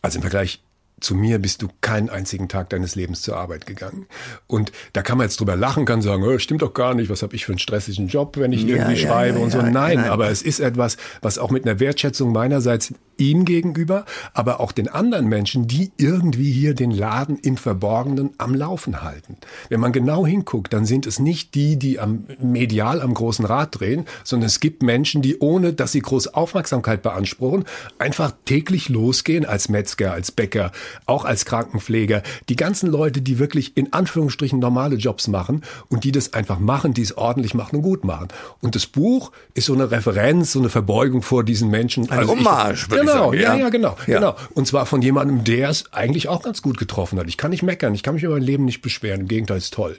also 0.02 0.18
im 0.18 0.22
Vergleich 0.22 0.60
zu 1.00 1.14
mir 1.14 1.38
bist 1.38 1.60
du 1.60 1.68
keinen 1.82 2.08
einzigen 2.08 2.48
Tag 2.48 2.70
deines 2.70 2.94
Lebens 2.94 3.20
zur 3.20 3.36
Arbeit 3.36 3.66
gegangen. 3.66 4.06
Und 4.46 4.72
da 4.94 5.02
kann 5.02 5.18
man 5.18 5.26
jetzt 5.26 5.38
drüber 5.38 5.54
lachen, 5.54 5.84
kann 5.84 6.00
sagen, 6.00 6.22
oh, 6.22 6.38
stimmt 6.38 6.62
doch 6.62 6.72
gar 6.72 6.94
nicht, 6.94 7.10
was 7.10 7.22
habe 7.22 7.36
ich 7.36 7.44
für 7.44 7.52
einen 7.52 7.58
stressigen 7.58 8.08
Job, 8.08 8.38
wenn 8.38 8.52
ich 8.52 8.62
ja, 8.62 8.76
irgendwie 8.76 9.02
ja, 9.02 9.08
schreibe 9.08 9.38
ja, 9.38 9.44
und 9.44 9.50
so. 9.50 9.58
Nein, 9.58 9.72
nein, 9.72 10.04
aber 10.04 10.30
es 10.30 10.40
ist 10.40 10.58
etwas, 10.58 10.96
was 11.20 11.38
auch 11.38 11.50
mit 11.50 11.66
einer 11.66 11.80
Wertschätzung 11.80 12.32
meinerseits 12.32 12.94
ihm 13.18 13.44
gegenüber, 13.44 14.04
aber 14.34 14.60
auch 14.60 14.72
den 14.72 14.88
anderen 14.88 15.26
Menschen, 15.26 15.66
die 15.66 15.90
irgendwie 15.96 16.50
hier 16.50 16.74
den 16.74 16.90
Laden 16.90 17.38
im 17.38 17.56
Verborgenen 17.56 18.30
am 18.38 18.54
Laufen 18.54 19.02
halten. 19.02 19.36
Wenn 19.68 19.80
man 19.80 19.92
genau 19.92 20.26
hinguckt, 20.26 20.72
dann 20.72 20.86
sind 20.86 21.06
es 21.06 21.18
nicht 21.18 21.54
die, 21.54 21.76
die 21.76 21.98
am 21.98 22.24
medial 22.40 23.00
am 23.00 23.14
großen 23.14 23.44
Rad 23.44 23.80
drehen, 23.80 24.06
sondern 24.24 24.46
es 24.46 24.60
gibt 24.60 24.82
Menschen, 24.82 25.22
die 25.22 25.38
ohne, 25.38 25.72
dass 25.72 25.92
sie 25.92 26.00
groß 26.00 26.28
Aufmerksamkeit 26.28 27.02
beanspruchen, 27.02 27.64
einfach 27.98 28.32
täglich 28.44 28.88
losgehen 28.88 29.44
als 29.44 29.68
Metzger, 29.68 30.12
als 30.12 30.32
Bäcker, 30.32 30.72
auch 31.06 31.24
als 31.24 31.44
Krankenpfleger, 31.44 32.22
die 32.48 32.56
ganzen 32.56 32.90
Leute, 32.90 33.22
die 33.22 33.38
wirklich 33.38 33.76
in 33.76 33.92
Anführungsstrichen 33.92 34.58
normale 34.58 34.96
Jobs 34.96 35.28
machen 35.28 35.62
und 35.88 36.04
die 36.04 36.12
das 36.12 36.32
einfach 36.32 36.58
machen, 36.58 36.94
die 36.94 37.02
es 37.02 37.16
ordentlich 37.16 37.54
machen 37.54 37.76
und 37.76 37.82
gut 37.82 38.04
machen. 38.04 38.28
Und 38.60 38.74
das 38.74 38.86
Buch 38.86 39.32
ist 39.54 39.66
so 39.66 39.74
eine 39.74 39.90
Referenz, 39.90 40.52
so 40.52 40.60
eine 40.60 40.68
Verbeugung 40.68 41.22
vor 41.22 41.44
diesen 41.44 41.70
Menschen. 41.70 42.10
Eine 42.10 42.20
also 42.20 42.32
Hommage, 42.32 42.82
ich, 42.84 42.88
genau, 42.88 43.12
sagen, 43.12 43.40
ja, 43.40 43.56
ja, 43.56 43.68
genau, 43.68 43.96
ja. 44.06 44.18
genau. 44.18 44.36
Und 44.54 44.66
zwar 44.66 44.86
von 44.86 45.02
jemandem, 45.02 45.44
der 45.44 45.70
es 45.70 45.92
eigentlich 45.92 46.28
auch 46.28 46.42
ganz 46.42 46.62
gut 46.62 46.78
getroffen 46.78 47.18
hat. 47.18 47.28
Ich 47.28 47.36
kann 47.36 47.50
nicht 47.50 47.62
meckern, 47.62 47.94
ich 47.94 48.02
kann 48.02 48.14
mich 48.14 48.24
über 48.24 48.34
mein 48.34 48.42
Leben 48.42 48.64
nicht 48.64 48.82
beschweren. 48.82 49.22
Im 49.22 49.28
Gegenteil, 49.28 49.58
ist 49.58 49.74
toll. 49.74 49.98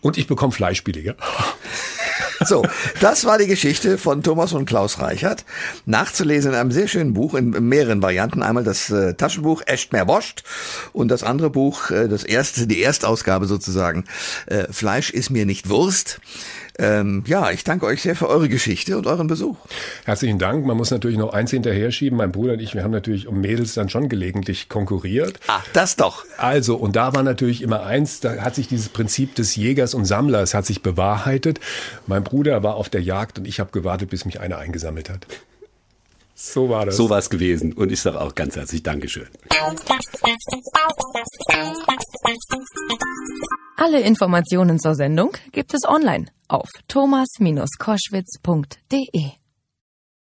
Und 0.00 0.18
ich 0.18 0.26
bekomme 0.26 0.52
Fleisch 0.52 0.82
billiger. 0.84 1.14
So, 2.46 2.64
das 3.00 3.24
war 3.24 3.38
die 3.38 3.46
Geschichte 3.46 3.98
von 3.98 4.22
Thomas 4.22 4.52
und 4.52 4.66
Klaus 4.66 4.98
Reichert. 4.98 5.44
Nachzulesen 5.84 6.52
in 6.52 6.58
einem 6.58 6.72
sehr 6.72 6.88
schönen 6.88 7.12
Buch 7.12 7.34
in 7.34 7.50
mehreren 7.68 8.02
Varianten. 8.02 8.42
Einmal 8.42 8.64
das 8.64 8.90
äh, 8.90 9.14
Taschenbuch 9.14 9.62
Echt 9.66 9.92
mehr 9.92 10.08
Woscht 10.08 10.42
und 10.92 11.08
das 11.08 11.22
andere 11.22 11.50
Buch, 11.50 11.90
äh, 11.90 12.08
das 12.08 12.24
erste, 12.24 12.66
die 12.66 12.82
Erstausgabe 12.82 13.46
sozusagen, 13.46 14.04
äh, 14.46 14.64
Fleisch 14.72 15.10
ist 15.10 15.30
mir 15.30 15.46
nicht 15.46 15.68
Wurst. 15.68 16.20
Ähm, 16.78 17.24
ja, 17.26 17.50
ich 17.50 17.64
danke 17.64 17.86
euch 17.86 18.02
sehr 18.02 18.16
für 18.16 18.28
eure 18.28 18.48
Geschichte 18.48 18.96
und 18.96 19.06
euren 19.06 19.26
Besuch. 19.26 19.56
Herzlichen 20.04 20.38
Dank. 20.38 20.64
Man 20.64 20.76
muss 20.76 20.90
natürlich 20.90 21.18
noch 21.18 21.32
eins 21.32 21.50
hinterher 21.50 21.90
schieben. 21.90 22.16
Mein 22.16 22.32
Bruder 22.32 22.54
und 22.54 22.60
ich, 22.60 22.74
wir 22.74 22.82
haben 22.82 22.90
natürlich 22.90 23.26
um 23.26 23.40
Mädels 23.40 23.74
dann 23.74 23.88
schon 23.88 24.08
gelegentlich 24.08 24.68
konkurriert. 24.68 25.40
Ah, 25.48 25.60
das 25.72 25.96
doch. 25.96 26.24
Also, 26.36 26.76
und 26.76 26.96
da 26.96 27.14
war 27.14 27.22
natürlich 27.22 27.62
immer 27.62 27.84
eins, 27.84 28.20
da 28.20 28.36
hat 28.38 28.54
sich 28.54 28.68
dieses 28.68 28.88
Prinzip 28.88 29.34
des 29.34 29.56
Jägers 29.56 29.94
und 29.94 30.04
Sammlers 30.04 30.54
hat 30.54 30.66
sich 30.66 30.82
bewahrheitet. 30.82 31.60
Mein 32.06 32.24
Bruder 32.24 32.62
war 32.62 32.76
auf 32.76 32.88
der 32.88 33.02
Jagd 33.02 33.38
und 33.38 33.46
ich 33.46 33.60
habe 33.60 33.70
gewartet, 33.72 34.10
bis 34.10 34.24
mich 34.24 34.40
einer 34.40 34.58
eingesammelt 34.58 35.10
hat. 35.10 35.26
So 36.42 36.70
war 36.70 36.86
das. 36.86 36.96
So 36.96 37.10
war 37.10 37.18
es 37.18 37.28
gewesen. 37.28 37.74
Und 37.74 37.92
ich 37.92 38.00
sage 38.00 38.18
auch 38.18 38.34
ganz 38.34 38.56
herzlich 38.56 38.82
Dankeschön. 38.82 39.28
Alle 43.76 44.00
Informationen 44.00 44.78
zur 44.78 44.94
Sendung 44.94 45.36
gibt 45.52 45.74
es 45.74 45.86
online 45.86 46.28
auf 46.48 46.70
thomas-koschwitz.de. 46.88 49.39